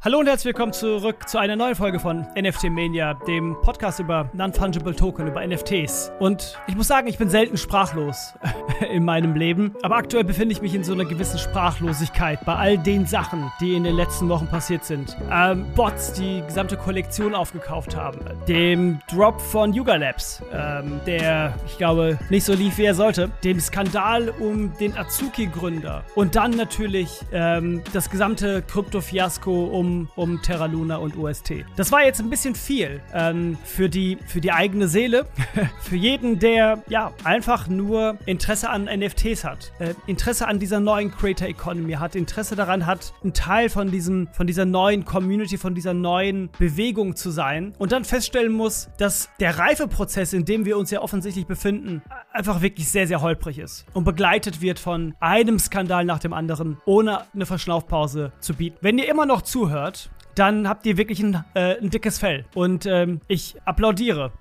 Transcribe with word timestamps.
Hallo 0.00 0.20
und 0.20 0.28
herzlich 0.28 0.54
willkommen 0.54 0.72
zurück 0.72 1.28
zu 1.28 1.38
einer 1.38 1.56
neuen 1.56 1.74
Folge 1.74 1.98
von 1.98 2.24
NFT 2.40 2.70
Mania, 2.70 3.14
dem 3.14 3.60
Podcast 3.62 3.98
über 3.98 4.30
Non-Fungible 4.32 4.94
Token, 4.94 5.26
über 5.26 5.44
NFTs. 5.44 6.12
Und 6.20 6.56
ich 6.68 6.76
muss 6.76 6.86
sagen, 6.86 7.08
ich 7.08 7.18
bin 7.18 7.28
selten 7.28 7.56
sprachlos 7.56 8.32
in 8.92 9.04
meinem 9.04 9.34
Leben, 9.34 9.74
aber 9.82 9.96
aktuell 9.96 10.24
befinde 10.24 10.52
ich 10.52 10.62
mich 10.62 10.74
in 10.74 10.84
so 10.84 10.92
einer 10.92 11.04
gewissen 11.04 11.38
Sprachlosigkeit 11.38 12.44
bei 12.44 12.54
all 12.54 12.78
den 12.78 13.06
Sachen, 13.06 13.50
die 13.60 13.74
in 13.74 13.84
den 13.84 13.96
letzten 13.96 14.28
Wochen 14.28 14.46
passiert 14.46 14.84
sind. 14.84 15.16
Ähm, 15.30 15.66
Bots, 15.74 16.12
die 16.12 16.42
gesamte 16.46 16.76
Kollektion 16.76 17.34
aufgekauft 17.34 17.96
haben, 17.96 18.20
dem 18.46 19.00
Drop 19.10 19.40
von 19.40 19.72
Yuga 19.72 19.96
Labs, 19.96 20.42
ähm, 20.52 21.00
der, 21.06 21.54
ich 21.66 21.78
glaube, 21.78 22.18
nicht 22.30 22.44
so 22.44 22.54
lief, 22.54 22.78
wie 22.78 22.84
er 22.84 22.94
sollte, 22.94 23.30
dem 23.44 23.60
Skandal 23.60 24.30
um 24.38 24.72
den 24.78 24.96
Azuki-Gründer 24.96 26.04
und 26.14 26.36
dann 26.36 26.52
natürlich 26.52 27.20
ähm, 27.32 27.82
das 27.92 28.10
gesamte 28.10 28.62
Krypto-Fiasko 28.62 29.64
um 29.64 30.08
um, 30.16 30.42
Terra 30.42 30.66
Luna 30.66 30.96
und 30.96 31.16
OST. 31.16 31.64
Das 31.76 31.92
war 31.92 32.04
jetzt 32.04 32.20
ein 32.20 32.30
bisschen 32.30 32.54
viel 32.54 33.00
ähm, 33.12 33.56
für, 33.64 33.88
die, 33.88 34.18
für 34.26 34.40
die 34.40 34.52
eigene 34.52 34.88
Seele. 34.88 35.26
für 35.80 35.96
jeden, 35.96 36.38
der 36.38 36.82
ja 36.88 37.12
einfach 37.24 37.68
nur 37.68 38.18
Interesse 38.26 38.67
an 38.68 38.84
NFTs 38.84 39.44
hat, 39.44 39.72
äh, 39.78 39.94
Interesse 40.06 40.46
an 40.46 40.58
dieser 40.58 40.80
neuen 40.80 41.10
Creator 41.10 41.48
Economy 41.48 41.94
hat, 41.94 42.14
Interesse 42.14 42.56
daran 42.56 42.86
hat, 42.86 43.12
ein 43.24 43.32
Teil 43.32 43.68
von, 43.68 43.90
diesem, 43.90 44.28
von 44.32 44.46
dieser 44.46 44.64
neuen 44.64 45.04
Community, 45.04 45.56
von 45.56 45.74
dieser 45.74 45.94
neuen 45.94 46.50
Bewegung 46.58 47.16
zu 47.16 47.30
sein 47.30 47.74
und 47.78 47.92
dann 47.92 48.04
feststellen 48.04 48.52
muss, 48.52 48.90
dass 48.98 49.30
der 49.40 49.58
Reifeprozess, 49.58 50.32
in 50.32 50.44
dem 50.44 50.64
wir 50.64 50.76
uns 50.76 50.90
ja 50.90 51.00
offensichtlich 51.00 51.46
befinden, 51.46 52.02
einfach 52.32 52.60
wirklich 52.60 52.88
sehr, 52.88 53.06
sehr 53.06 53.20
holprig 53.22 53.58
ist 53.58 53.86
und 53.94 54.04
begleitet 54.04 54.60
wird 54.60 54.78
von 54.78 55.14
einem 55.20 55.58
Skandal 55.58 56.04
nach 56.04 56.18
dem 56.18 56.32
anderen, 56.32 56.78
ohne 56.84 57.22
eine 57.34 57.46
Verschnaufpause 57.46 58.32
zu 58.40 58.54
bieten. 58.54 58.76
Wenn 58.80 58.98
ihr 58.98 59.08
immer 59.08 59.26
noch 59.26 59.42
zuhört, 59.42 59.78
hört, 59.78 60.10
dann 60.34 60.68
habt 60.68 60.86
ihr 60.86 60.96
wirklich 60.96 61.20
ein, 61.20 61.44
äh, 61.54 61.78
ein 61.78 61.90
dickes 61.90 62.18
Fell. 62.18 62.44
Und 62.54 62.86
ähm, 62.86 63.20
ich 63.26 63.56
applaudiere. 63.64 64.32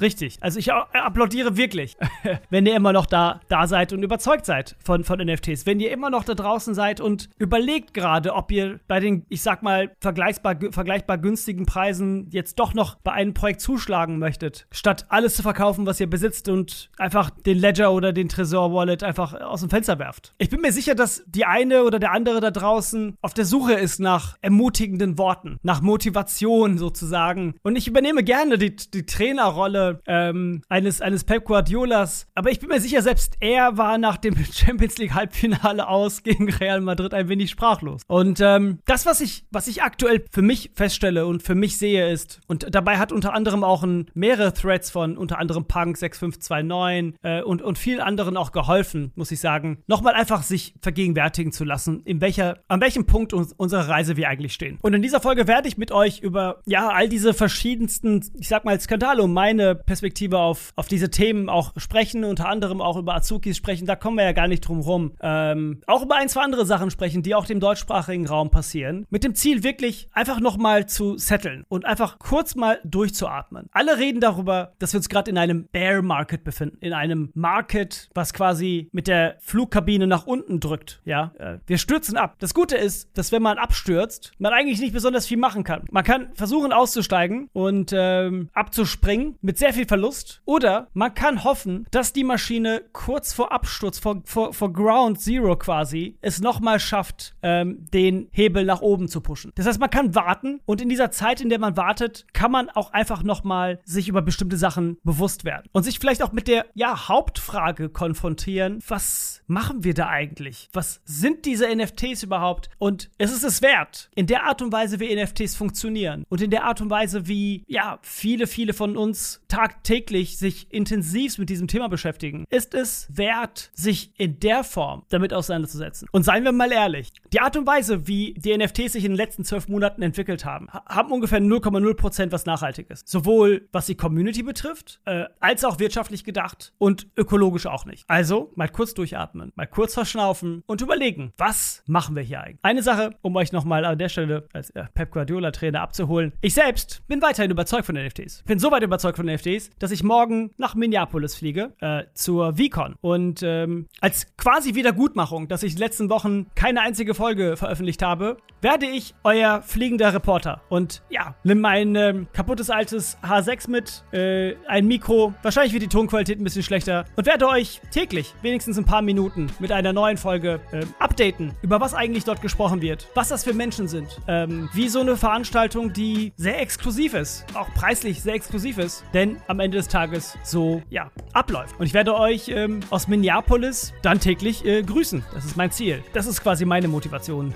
Richtig. 0.00 0.38
Also 0.40 0.58
ich 0.58 0.72
applaudiere 0.72 1.56
wirklich, 1.56 1.96
wenn 2.50 2.66
ihr 2.66 2.76
immer 2.76 2.92
noch 2.92 3.06
da, 3.06 3.40
da 3.48 3.66
seid 3.66 3.92
und 3.92 4.02
überzeugt 4.02 4.46
seid 4.46 4.76
von, 4.84 5.04
von 5.04 5.18
NFTs. 5.18 5.66
Wenn 5.66 5.80
ihr 5.80 5.90
immer 5.90 6.10
noch 6.10 6.24
da 6.24 6.34
draußen 6.34 6.74
seid 6.74 7.00
und 7.00 7.28
überlegt 7.38 7.94
gerade, 7.94 8.34
ob 8.34 8.50
ihr 8.52 8.80
bei 8.86 9.00
den, 9.00 9.24
ich 9.28 9.42
sag 9.42 9.62
mal, 9.62 9.90
vergleichbar, 10.00 10.56
vergleichbar 10.70 11.18
günstigen 11.18 11.66
Preisen 11.66 12.28
jetzt 12.30 12.58
doch 12.58 12.74
noch 12.74 12.96
bei 12.96 13.12
einem 13.12 13.34
Projekt 13.34 13.60
zuschlagen 13.60 14.18
möchtet, 14.18 14.66
statt 14.70 15.06
alles 15.08 15.36
zu 15.36 15.42
verkaufen, 15.42 15.86
was 15.86 16.00
ihr 16.00 16.08
besitzt 16.08 16.48
und 16.48 16.90
einfach 16.98 17.30
den 17.30 17.58
Ledger 17.58 17.92
oder 17.92 18.12
den 18.12 18.28
Tresor 18.28 18.72
Wallet 18.72 19.02
einfach 19.02 19.34
aus 19.40 19.60
dem 19.60 19.70
Fenster 19.70 19.98
werft. 19.98 20.34
Ich 20.38 20.50
bin 20.50 20.60
mir 20.60 20.72
sicher, 20.72 20.94
dass 20.94 21.24
die 21.26 21.44
eine 21.44 21.84
oder 21.84 21.98
der 21.98 22.12
andere 22.12 22.40
da 22.40 22.50
draußen 22.50 23.16
auf 23.20 23.34
der 23.34 23.44
Suche 23.44 23.74
ist 23.74 23.98
nach 23.98 24.36
ermutigenden 24.42 25.18
Worten, 25.18 25.58
nach 25.62 25.80
Motivation 25.80 26.78
sozusagen. 26.78 27.54
Und 27.62 27.76
ich 27.76 27.88
übernehme 27.88 28.22
gerne 28.22 28.58
die, 28.58 28.76
die 28.76 29.06
Trainerrolle 29.06 29.87
ähm, 30.06 30.62
eines, 30.68 31.00
eines 31.00 31.24
Pep 31.24 31.44
Guardiolas. 31.44 32.26
Aber 32.34 32.50
ich 32.50 32.60
bin 32.60 32.68
mir 32.68 32.80
sicher, 32.80 33.02
selbst 33.02 33.36
er 33.40 33.76
war 33.76 33.98
nach 33.98 34.16
dem 34.16 34.36
Champions 34.52 34.98
League 34.98 35.14
Halbfinale 35.14 35.88
aus 35.88 36.22
gegen 36.22 36.50
Real 36.50 36.80
Madrid 36.80 37.14
ein 37.14 37.28
wenig 37.28 37.50
sprachlos. 37.50 38.02
Und 38.06 38.40
ähm, 38.40 38.78
das, 38.86 39.06
was 39.06 39.20
ich, 39.20 39.44
was 39.50 39.68
ich 39.68 39.82
aktuell 39.82 40.24
für 40.30 40.42
mich 40.42 40.70
feststelle 40.74 41.26
und 41.26 41.42
für 41.42 41.54
mich 41.54 41.78
sehe, 41.78 42.10
ist, 42.10 42.40
und 42.46 42.74
dabei 42.74 42.98
hat 42.98 43.12
unter 43.12 43.32
anderem 43.34 43.64
auch 43.64 43.82
ein, 43.82 44.06
mehrere 44.14 44.52
Threads 44.52 44.90
von 44.90 45.16
unter 45.16 45.38
anderem 45.38 45.66
Punk 45.66 45.96
6529 45.96 47.20
äh, 47.22 47.42
und, 47.42 47.62
und 47.62 47.78
vielen 47.78 48.00
anderen 48.00 48.36
auch 48.36 48.52
geholfen, 48.52 49.12
muss 49.14 49.30
ich 49.30 49.40
sagen, 49.40 49.82
nochmal 49.86 50.14
einfach 50.14 50.42
sich 50.42 50.74
vergegenwärtigen 50.82 51.52
zu 51.52 51.64
lassen, 51.64 52.02
in 52.04 52.20
welcher, 52.20 52.58
an 52.68 52.80
welchem 52.80 53.06
Punkt 53.06 53.32
uns, 53.32 53.52
unserer 53.52 53.88
Reise 53.88 54.16
wir 54.16 54.28
eigentlich 54.28 54.52
stehen. 54.54 54.78
Und 54.82 54.94
in 54.94 55.02
dieser 55.02 55.20
Folge 55.20 55.46
werde 55.46 55.68
ich 55.68 55.78
mit 55.78 55.92
euch 55.92 56.20
über, 56.20 56.60
ja, 56.66 56.88
all 56.88 57.08
diese 57.08 57.34
verschiedensten, 57.34 58.24
ich 58.38 58.48
sag 58.48 58.64
mal, 58.64 58.78
Skandale 58.80 59.22
um 59.22 59.32
meine 59.32 59.77
Perspektive 59.86 60.38
auf, 60.38 60.72
auf 60.76 60.88
diese 60.88 61.10
Themen 61.10 61.48
auch 61.48 61.72
sprechen, 61.76 62.24
unter 62.24 62.48
anderem 62.48 62.80
auch 62.80 62.96
über 62.96 63.14
Azukis 63.14 63.56
sprechen, 63.56 63.86
da 63.86 63.96
kommen 63.96 64.16
wir 64.16 64.24
ja 64.24 64.32
gar 64.32 64.48
nicht 64.48 64.60
drum 64.60 64.80
rum. 64.80 65.12
Ähm, 65.20 65.80
auch 65.86 66.02
über 66.02 66.16
ein, 66.16 66.28
zwei 66.28 66.42
andere 66.42 66.66
Sachen 66.66 66.90
sprechen, 66.90 67.22
die 67.22 67.34
auch 67.34 67.46
dem 67.46 67.60
deutschsprachigen 67.60 68.26
Raum 68.26 68.50
passieren, 68.50 69.06
mit 69.10 69.24
dem 69.24 69.34
Ziel 69.34 69.62
wirklich 69.62 70.08
einfach 70.12 70.40
nochmal 70.40 70.86
zu 70.86 71.16
setteln 71.18 71.64
und 71.68 71.84
einfach 71.84 72.18
kurz 72.18 72.54
mal 72.54 72.80
durchzuatmen. 72.84 73.68
Alle 73.72 73.98
reden 73.98 74.20
darüber, 74.20 74.72
dass 74.78 74.92
wir 74.92 74.98
uns 74.98 75.08
gerade 75.08 75.30
in 75.30 75.38
einem 75.38 75.68
Bear 75.72 76.02
Market 76.02 76.44
befinden, 76.44 76.78
in 76.80 76.92
einem 76.92 77.30
Market, 77.34 78.08
was 78.14 78.32
quasi 78.32 78.88
mit 78.92 79.06
der 79.06 79.36
Flugkabine 79.40 80.06
nach 80.06 80.26
unten 80.26 80.60
drückt, 80.60 81.00
ja. 81.04 81.32
Äh, 81.38 81.58
wir 81.66 81.78
stürzen 81.78 82.16
ab. 82.16 82.36
Das 82.38 82.54
Gute 82.54 82.76
ist, 82.76 83.16
dass 83.16 83.32
wenn 83.32 83.42
man 83.42 83.58
abstürzt, 83.58 84.32
man 84.38 84.52
eigentlich 84.52 84.80
nicht 84.80 84.92
besonders 84.92 85.26
viel 85.26 85.38
machen 85.38 85.64
kann. 85.64 85.84
Man 85.90 86.04
kann 86.04 86.28
versuchen 86.34 86.72
auszusteigen 86.72 87.48
und 87.52 87.92
ähm, 87.94 88.48
abzuspringen 88.52 89.36
mit 89.40 89.58
sehr 89.58 89.67
sehr 89.68 89.74
viel 89.74 89.86
Verlust. 89.86 90.40
Oder 90.46 90.88
man 90.94 91.12
kann 91.12 91.44
hoffen, 91.44 91.86
dass 91.90 92.14
die 92.14 92.24
Maschine 92.24 92.84
kurz 92.94 93.34
vor 93.34 93.52
Absturz, 93.52 93.98
vor, 93.98 94.22
vor, 94.24 94.54
vor 94.54 94.72
Ground 94.72 95.20
Zero 95.20 95.56
quasi, 95.56 96.16
es 96.22 96.40
nochmal 96.40 96.80
schafft, 96.80 97.34
ähm, 97.42 97.84
den 97.92 98.28
Hebel 98.30 98.64
nach 98.64 98.80
oben 98.80 99.08
zu 99.08 99.20
pushen. 99.20 99.52
Das 99.56 99.66
heißt, 99.66 99.78
man 99.78 99.90
kann 99.90 100.14
warten 100.14 100.60
und 100.64 100.80
in 100.80 100.88
dieser 100.88 101.10
Zeit, 101.10 101.42
in 101.42 101.50
der 101.50 101.58
man 101.58 101.76
wartet, 101.76 102.24
kann 102.32 102.50
man 102.50 102.70
auch 102.70 102.94
einfach 102.94 103.22
nochmal 103.22 103.78
sich 103.84 104.08
über 104.08 104.22
bestimmte 104.22 104.56
Sachen 104.56 104.96
bewusst 105.04 105.44
werden. 105.44 105.68
Und 105.72 105.82
sich 105.82 105.98
vielleicht 105.98 106.22
auch 106.22 106.32
mit 106.32 106.48
der, 106.48 106.64
ja, 106.72 107.08
Hauptfrage 107.08 107.90
konfrontieren. 107.90 108.78
Was 108.88 109.42
machen 109.48 109.84
wir 109.84 109.92
da 109.92 110.08
eigentlich? 110.08 110.70
Was 110.72 111.02
sind 111.04 111.44
diese 111.44 111.68
NFTs 111.68 112.22
überhaupt? 112.22 112.70
Und 112.78 113.10
ist 113.18 113.34
es 113.34 113.42
es 113.42 113.60
wert? 113.60 114.08
In 114.14 114.26
der 114.26 114.44
Art 114.44 114.62
und 114.62 114.72
Weise, 114.72 114.98
wie 114.98 115.14
NFTs 115.14 115.56
funktionieren 115.56 116.24
und 116.30 116.40
in 116.40 116.50
der 116.50 116.64
Art 116.64 116.80
und 116.80 116.88
Weise, 116.88 117.28
wie, 117.28 117.64
ja, 117.66 117.98
viele, 118.00 118.46
viele 118.46 118.72
von 118.72 118.96
uns 118.96 119.42
tagtäglich 119.58 120.38
sich 120.38 120.72
intensiv 120.72 121.36
mit 121.36 121.50
diesem 121.50 121.66
Thema 121.66 121.88
beschäftigen, 121.88 122.44
ist 122.48 122.74
es 122.74 123.08
wert, 123.10 123.72
sich 123.74 124.12
in 124.16 124.38
der 124.38 124.62
Form 124.62 125.02
damit 125.08 125.34
auseinanderzusetzen. 125.34 126.06
Und 126.12 126.22
seien 126.22 126.44
wir 126.44 126.52
mal 126.52 126.70
ehrlich, 126.70 127.12
die 127.32 127.40
Art 127.40 127.56
und 127.56 127.66
Weise, 127.66 128.06
wie 128.06 128.34
die 128.34 128.56
NFTs 128.56 128.92
sich 128.92 129.04
in 129.04 129.10
den 129.10 129.16
letzten 129.16 129.44
zwölf 129.44 129.66
Monaten 129.66 130.00
entwickelt 130.02 130.44
haben, 130.44 130.68
haben 130.70 131.10
ungefähr 131.10 131.40
0,0% 131.40 132.30
was 132.30 132.46
nachhaltig 132.46 132.88
ist. 132.88 133.08
Sowohl 133.08 133.66
was 133.72 133.86
die 133.86 133.96
Community 133.96 134.44
betrifft, 134.44 135.00
äh, 135.06 135.24
als 135.40 135.64
auch 135.64 135.80
wirtschaftlich 135.80 136.22
gedacht 136.22 136.72
und 136.78 137.08
ökologisch 137.16 137.66
auch 137.66 137.84
nicht. 137.84 138.04
Also 138.06 138.52
mal 138.54 138.68
kurz 138.68 138.94
durchatmen, 138.94 139.50
mal 139.56 139.66
kurz 139.66 139.94
verschnaufen 139.94 140.62
und 140.66 140.82
überlegen, 140.82 141.32
was 141.36 141.82
machen 141.88 142.14
wir 142.14 142.22
hier 142.22 142.42
eigentlich? 142.42 142.60
Eine 142.62 142.84
Sache, 142.84 143.16
um 143.22 143.34
euch 143.34 143.50
nochmal 143.50 143.84
an 143.84 143.98
der 143.98 144.08
Stelle 144.08 144.46
als 144.52 144.70
äh, 144.70 144.84
Pep 144.94 145.10
Guardiola 145.10 145.50
Trainer 145.50 145.80
abzuholen. 145.80 146.32
Ich 146.42 146.54
selbst 146.54 147.02
bin 147.08 147.20
weiterhin 147.22 147.50
überzeugt 147.50 147.86
von 147.86 147.96
NFTs. 147.96 148.44
Bin 148.44 148.60
so 148.60 148.70
weit 148.70 148.84
überzeugt 148.84 149.16
von 149.16 149.26
NFTs, 149.26 149.47
NFTs, 149.48 149.70
dass 149.78 149.90
ich 149.90 150.02
morgen 150.02 150.50
nach 150.56 150.74
Minneapolis 150.74 151.34
fliege, 151.34 151.72
äh, 151.80 152.04
zur 152.14 152.54
VCon. 152.56 152.96
Und 153.00 153.42
ähm, 153.42 153.86
als 154.00 154.26
quasi 154.36 154.74
Wiedergutmachung, 154.74 155.48
dass 155.48 155.62
ich 155.62 155.72
in 155.72 155.76
den 155.76 155.84
letzten 155.84 156.10
Wochen 156.10 156.46
keine 156.54 156.80
einzige 156.80 157.14
Folge 157.14 157.56
veröffentlicht 157.56 158.02
habe, 158.02 158.36
werde 158.60 158.86
ich 158.86 159.14
euer 159.24 159.62
fliegender 159.62 160.12
Reporter. 160.12 160.62
Und 160.68 161.02
ja, 161.10 161.34
nimm 161.44 161.60
mein 161.60 161.94
ähm, 161.94 162.28
kaputtes 162.32 162.70
altes 162.70 163.18
H6 163.22 163.70
mit, 163.70 164.04
äh, 164.12 164.56
ein 164.66 164.86
Mikro, 164.86 165.34
wahrscheinlich 165.42 165.72
wird 165.72 165.84
die 165.84 165.88
Tonqualität 165.88 166.40
ein 166.40 166.44
bisschen 166.44 166.62
schlechter 166.62 167.04
und 167.16 167.26
werde 167.26 167.46
euch 167.48 167.80
täglich, 167.90 168.34
wenigstens 168.42 168.78
ein 168.78 168.84
paar 168.84 169.02
Minuten, 169.02 169.48
mit 169.60 169.72
einer 169.72 169.92
neuen 169.92 170.16
Folge 170.16 170.60
äh, 170.72 170.84
updaten, 170.98 171.52
über 171.62 171.80
was 171.80 171.94
eigentlich 171.94 172.24
dort 172.24 172.42
gesprochen 172.42 172.80
wird, 172.80 173.08
was 173.14 173.28
das 173.28 173.44
für 173.44 173.54
Menschen 173.54 173.86
sind, 173.86 174.20
ähm, 174.26 174.68
wie 174.72 174.88
so 174.88 175.00
eine 175.00 175.16
Veranstaltung, 175.16 175.92
die 175.92 176.32
sehr 176.36 176.60
exklusiv 176.60 177.14
ist, 177.14 177.44
auch 177.54 177.72
preislich 177.74 178.22
sehr 178.22 178.34
exklusiv 178.34 178.78
ist. 178.78 179.04
Denn 179.14 179.27
am 179.46 179.60
Ende 179.60 179.76
des 179.78 179.88
Tages 179.88 180.38
so, 180.42 180.82
ja, 180.90 181.10
abläuft. 181.32 181.78
Und 181.78 181.86
ich 181.86 181.94
werde 181.94 182.14
euch 182.14 182.48
ähm, 182.48 182.80
aus 182.90 183.08
Minneapolis 183.08 183.92
dann 184.02 184.20
täglich 184.20 184.64
äh, 184.64 184.82
grüßen. 184.82 185.24
Das 185.34 185.44
ist 185.44 185.56
mein 185.56 185.70
Ziel. 185.70 186.02
Das 186.12 186.26
ist 186.26 186.42
quasi 186.42 186.64
meine 186.64 186.88
Motivation 186.88 187.52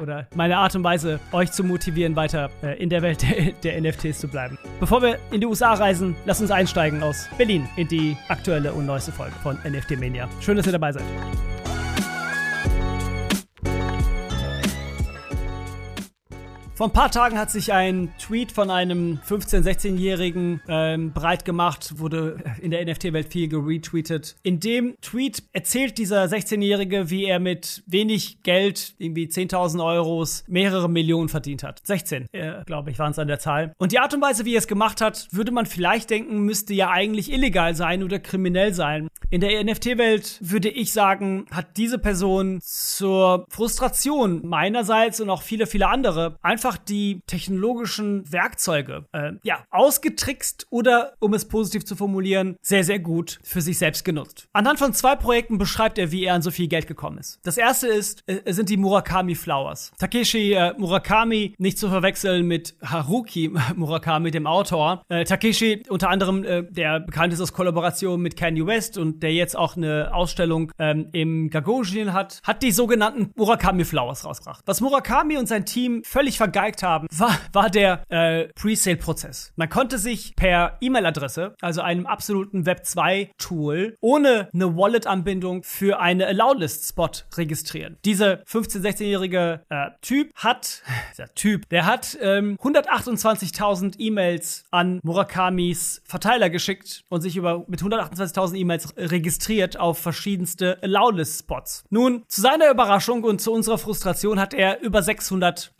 oder 0.00 0.26
meine 0.34 0.56
Art 0.58 0.74
und 0.74 0.84
Weise, 0.84 1.20
euch 1.32 1.52
zu 1.52 1.64
motivieren, 1.64 2.16
weiter 2.16 2.50
äh, 2.62 2.80
in 2.82 2.88
der 2.88 3.02
Welt 3.02 3.22
der, 3.22 3.52
der 3.52 3.80
NFTs 3.80 4.20
zu 4.20 4.28
bleiben. 4.28 4.58
Bevor 4.78 5.02
wir 5.02 5.18
in 5.30 5.40
die 5.40 5.46
USA 5.46 5.74
reisen, 5.74 6.14
lasst 6.24 6.40
uns 6.40 6.50
einsteigen 6.50 7.02
aus 7.02 7.28
Berlin 7.36 7.68
in 7.76 7.88
die 7.88 8.16
aktuelle 8.28 8.72
und 8.72 8.86
neueste 8.86 9.12
Folge 9.12 9.34
von 9.42 9.58
NFT 9.68 9.98
Mania. 9.98 10.28
Schön, 10.40 10.56
dass 10.56 10.66
ihr 10.66 10.72
dabei 10.72 10.92
seid. 10.92 11.04
Vor 16.80 16.88
ein 16.88 16.94
paar 16.94 17.10
Tagen 17.10 17.38
hat 17.38 17.50
sich 17.50 17.74
ein 17.74 18.10
Tweet 18.18 18.52
von 18.52 18.70
einem 18.70 19.18
15-, 19.28 19.64
16-Jährigen 19.64 20.62
ähm, 20.66 21.12
breit 21.12 21.44
gemacht, 21.44 21.98
wurde 21.98 22.42
in 22.62 22.70
der 22.70 22.82
NFT-Welt 22.86 23.30
viel 23.30 23.48
geretweetet. 23.48 24.36
In 24.42 24.60
dem 24.60 24.94
Tweet 25.02 25.42
erzählt 25.52 25.98
dieser 25.98 26.24
16-Jährige, 26.24 27.10
wie 27.10 27.26
er 27.26 27.38
mit 27.38 27.82
wenig 27.84 28.42
Geld, 28.44 28.94
irgendwie 28.96 29.26
10.000 29.26 29.84
Euros, 29.84 30.44
mehrere 30.48 30.88
Millionen 30.88 31.28
verdient 31.28 31.64
hat. 31.64 31.82
16, 31.84 32.28
äh, 32.32 32.64
glaube 32.64 32.90
ich, 32.90 32.98
waren 32.98 33.10
es 33.10 33.18
an 33.18 33.28
der 33.28 33.40
Zahl. 33.40 33.74
Und 33.76 33.92
die 33.92 33.98
Art 33.98 34.14
und 34.14 34.22
Weise, 34.22 34.46
wie 34.46 34.54
er 34.54 34.60
es 34.60 34.66
gemacht 34.66 35.02
hat, 35.02 35.28
würde 35.32 35.52
man 35.52 35.66
vielleicht 35.66 36.08
denken, 36.08 36.38
müsste 36.46 36.72
ja 36.72 36.88
eigentlich 36.88 37.30
illegal 37.30 37.74
sein 37.74 38.02
oder 38.02 38.18
kriminell 38.20 38.72
sein. 38.72 39.08
In 39.28 39.42
der 39.42 39.62
NFT-Welt 39.62 40.38
würde 40.40 40.70
ich 40.70 40.94
sagen, 40.94 41.44
hat 41.50 41.76
diese 41.76 41.98
Person 41.98 42.58
zur 42.62 43.44
Frustration 43.50 44.46
meinerseits 44.46 45.20
und 45.20 45.28
auch 45.28 45.42
viele, 45.42 45.66
viele 45.66 45.86
andere 45.86 46.38
einfach 46.40 46.69
die 46.76 47.20
technologischen 47.26 48.30
Werkzeuge, 48.30 49.06
äh, 49.12 49.32
ja, 49.42 49.64
ausgetrickst 49.70 50.66
oder, 50.70 51.14
um 51.20 51.34
es 51.34 51.46
positiv 51.46 51.84
zu 51.84 51.96
formulieren, 51.96 52.56
sehr, 52.62 52.84
sehr 52.84 52.98
gut 52.98 53.38
für 53.42 53.60
sich 53.60 53.78
selbst 53.78 54.04
genutzt. 54.04 54.48
Anhand 54.52 54.78
von 54.78 54.92
zwei 54.92 55.16
Projekten 55.16 55.58
beschreibt 55.58 55.98
er, 55.98 56.12
wie 56.12 56.24
er 56.24 56.34
an 56.34 56.42
so 56.42 56.50
viel 56.50 56.68
Geld 56.68 56.86
gekommen 56.86 57.18
ist. 57.18 57.40
Das 57.42 57.56
erste 57.56 57.86
ist, 57.88 58.22
äh, 58.26 58.52
sind 58.52 58.68
die 58.68 58.76
Murakami 58.76 59.34
Flowers. 59.34 59.92
Takeshi 59.98 60.54
äh, 60.54 60.74
Murakami, 60.76 61.54
nicht 61.58 61.78
zu 61.78 61.88
verwechseln 61.88 62.46
mit 62.46 62.74
Haruki 62.82 63.50
Murakami, 63.76 64.30
dem 64.30 64.46
Autor. 64.46 65.02
Äh, 65.08 65.24
Takeshi, 65.24 65.82
unter 65.88 66.10
anderem, 66.10 66.44
äh, 66.44 66.62
der 66.64 67.00
bekannt 67.00 67.32
ist 67.32 67.40
aus 67.40 67.52
Kollaboration 67.52 68.20
mit 68.20 68.36
Kanye 68.36 68.66
West 68.66 68.98
und 68.98 69.22
der 69.22 69.32
jetzt 69.32 69.56
auch 69.56 69.76
eine 69.76 70.14
Ausstellung 70.14 70.72
ähm, 70.78 71.08
im 71.12 71.50
Gagosian 71.50 72.12
hat, 72.12 72.40
hat 72.42 72.62
die 72.62 72.72
sogenannten 72.72 73.30
Murakami 73.36 73.84
Flowers 73.84 74.24
rausgebracht. 74.24 74.62
Was 74.66 74.80
Murakami 74.80 75.36
und 75.36 75.46
sein 75.46 75.66
Team 75.66 76.02
völlig 76.04 76.38
vergeigt 76.60 76.82
haben, 76.82 77.08
war, 77.16 77.38
war 77.52 77.70
der 77.70 78.02
äh, 78.10 78.48
Presale-Prozess. 78.54 79.52
Man 79.56 79.68
konnte 79.68 79.98
sich 79.98 80.36
per 80.36 80.76
E-Mail-Adresse, 80.80 81.54
also 81.60 81.80
einem 81.80 82.06
absoluten 82.06 82.66
Web 82.66 82.82
2-Tool, 82.84 83.96
ohne 84.00 84.48
eine 84.52 84.76
Wallet-Anbindung 84.76 85.62
für 85.62 86.00
eine 86.00 86.26
Allow-List-Spot 86.26 87.10
registrieren. 87.36 87.96
Dieser 88.04 88.42
15-, 88.42 88.82
16-jährige 88.82 89.62
äh, 89.70 89.90
Typ 90.02 90.34
hat, 90.34 90.82
dieser 91.12 91.34
Typ, 91.34 91.68
der 91.70 91.86
hat 91.86 92.18
ähm, 92.20 92.56
128.000 92.60 93.94
E-Mails 93.98 94.64
an 94.70 95.00
Murakamis 95.02 96.02
Verteiler 96.04 96.50
geschickt 96.50 97.04
und 97.08 97.22
sich 97.22 97.36
über 97.36 97.64
mit 97.68 97.80
128.000 97.80 98.56
E-Mails 98.56 98.94
registriert 98.96 99.78
auf 99.78 99.98
verschiedenste 99.98 100.78
Allow-List-Spots. 100.82 101.84
Nun, 101.90 102.24
zu 102.28 102.42
seiner 102.42 102.70
Überraschung 102.70 103.24
und 103.24 103.40
zu 103.40 103.50
unserer 103.52 103.78
Frustration 103.78 104.38
hat 104.38 104.52
er 104.52 104.82
über 104.82 105.02
600 105.02 105.72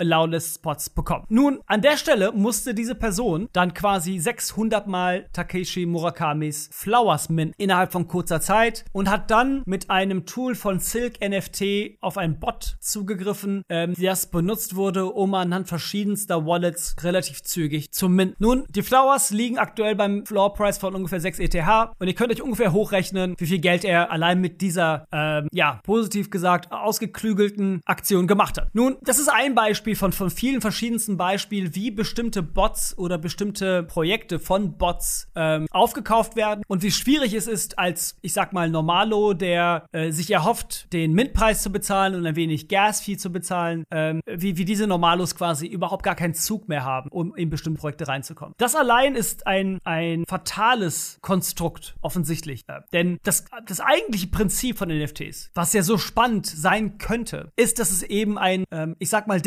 Allow-List-Spots 0.60 0.90
bekommen. 0.90 1.24
Nun, 1.28 1.60
an 1.66 1.82
der 1.82 1.96
Stelle 1.96 2.32
musste 2.32 2.74
diese 2.74 2.94
Person 2.94 3.48
dann 3.52 3.74
quasi 3.74 4.18
600 4.18 4.86
Mal 4.86 5.26
Takeshi 5.32 5.86
Murakamis 5.86 6.68
Flowers 6.72 7.28
mint 7.28 7.54
innerhalb 7.56 7.92
von 7.92 8.06
kurzer 8.06 8.40
Zeit 8.40 8.84
und 8.92 9.10
hat 9.10 9.30
dann 9.30 9.62
mit 9.66 9.90
einem 9.90 10.26
Tool 10.26 10.54
von 10.54 10.78
Silk 10.80 11.20
NFT 11.20 11.98
auf 12.00 12.18
einen 12.18 12.38
Bot 12.38 12.76
zugegriffen, 12.80 13.64
ähm, 13.68 13.94
das 13.98 14.26
benutzt 14.26 14.76
wurde, 14.76 15.06
um 15.06 15.34
anhand 15.34 15.68
verschiedenster 15.68 16.46
Wallets 16.46 16.96
relativ 17.02 17.42
zügig 17.42 17.92
zu 17.92 18.08
minten. 18.08 18.36
Nun, 18.38 18.64
die 18.68 18.82
Flowers 18.82 19.30
liegen 19.30 19.58
aktuell 19.58 19.94
beim 19.94 20.26
Floor 20.26 20.54
Price 20.54 20.78
von 20.78 20.94
ungefähr 20.94 21.20
6 21.20 21.38
ETH 21.38 21.54
und 21.98 22.06
ihr 22.06 22.14
könnt 22.14 22.32
euch 22.32 22.42
ungefähr 22.42 22.72
hochrechnen, 22.72 23.34
wie 23.38 23.46
viel 23.46 23.58
Geld 23.58 23.84
er 23.84 24.10
allein 24.10 24.40
mit 24.40 24.60
dieser, 24.60 25.06
ähm, 25.12 25.48
ja, 25.52 25.80
positiv 25.84 26.30
gesagt, 26.30 26.72
ausgeklügelten 26.72 27.80
Aktion 27.84 28.26
gemacht 28.26 28.58
hat. 28.58 28.74
Nun, 28.74 28.96
das 29.02 29.18
ist 29.18 29.28
ein 29.28 29.54
Beispiel 29.54 29.96
von, 29.96 30.12
von 30.12 30.30
vielen 30.30 30.49
verschiedensten 30.58 31.16
Beispielen, 31.16 31.74
wie 31.74 31.90
bestimmte 31.90 32.42
Bots 32.42 32.96
oder 32.96 33.18
bestimmte 33.18 33.82
Projekte 33.82 34.38
von 34.38 34.76
Bots 34.78 35.28
ähm, 35.34 35.66
aufgekauft 35.70 36.36
werden 36.36 36.62
und 36.66 36.82
wie 36.82 36.90
schwierig 36.90 37.34
es 37.34 37.46
ist, 37.46 37.78
als, 37.78 38.16
ich 38.22 38.32
sag 38.32 38.52
mal, 38.52 38.70
Normalo, 38.70 39.34
der 39.34 39.86
äh, 39.92 40.10
sich 40.10 40.30
erhofft, 40.30 40.92
den 40.92 41.12
Mintpreis 41.12 41.62
zu 41.62 41.70
bezahlen 41.70 42.14
und 42.14 42.26
ein 42.26 42.36
wenig 42.36 42.68
Gas-Fee 42.68 43.16
zu 43.16 43.30
bezahlen, 43.30 43.84
ähm, 43.90 44.20
wie, 44.26 44.56
wie 44.56 44.64
diese 44.64 44.86
Normalos 44.86 45.34
quasi 45.34 45.66
überhaupt 45.66 46.02
gar 46.02 46.14
keinen 46.14 46.34
Zug 46.34 46.68
mehr 46.68 46.84
haben, 46.84 47.10
um 47.10 47.34
in 47.34 47.50
bestimmte 47.50 47.80
Projekte 47.80 48.08
reinzukommen. 48.08 48.54
Das 48.58 48.74
allein 48.74 49.14
ist 49.14 49.46
ein, 49.46 49.78
ein 49.84 50.24
fatales 50.26 51.18
Konstrukt, 51.20 51.96
offensichtlich. 52.00 52.62
Äh, 52.68 52.80
denn 52.92 53.18
das, 53.22 53.44
das 53.66 53.80
eigentliche 53.80 54.28
Prinzip 54.28 54.78
von 54.78 54.88
NFTs, 54.88 55.50
was 55.54 55.72
ja 55.72 55.82
so 55.82 55.98
spannend 55.98 56.46
sein 56.46 56.98
könnte, 56.98 57.52
ist, 57.56 57.78
dass 57.78 57.90
es 57.90 58.02
eben 58.02 58.38
ein, 58.38 58.64
ähm, 58.70 58.96
ich 58.98 59.10
sag 59.10 59.26
mal, 59.26 59.40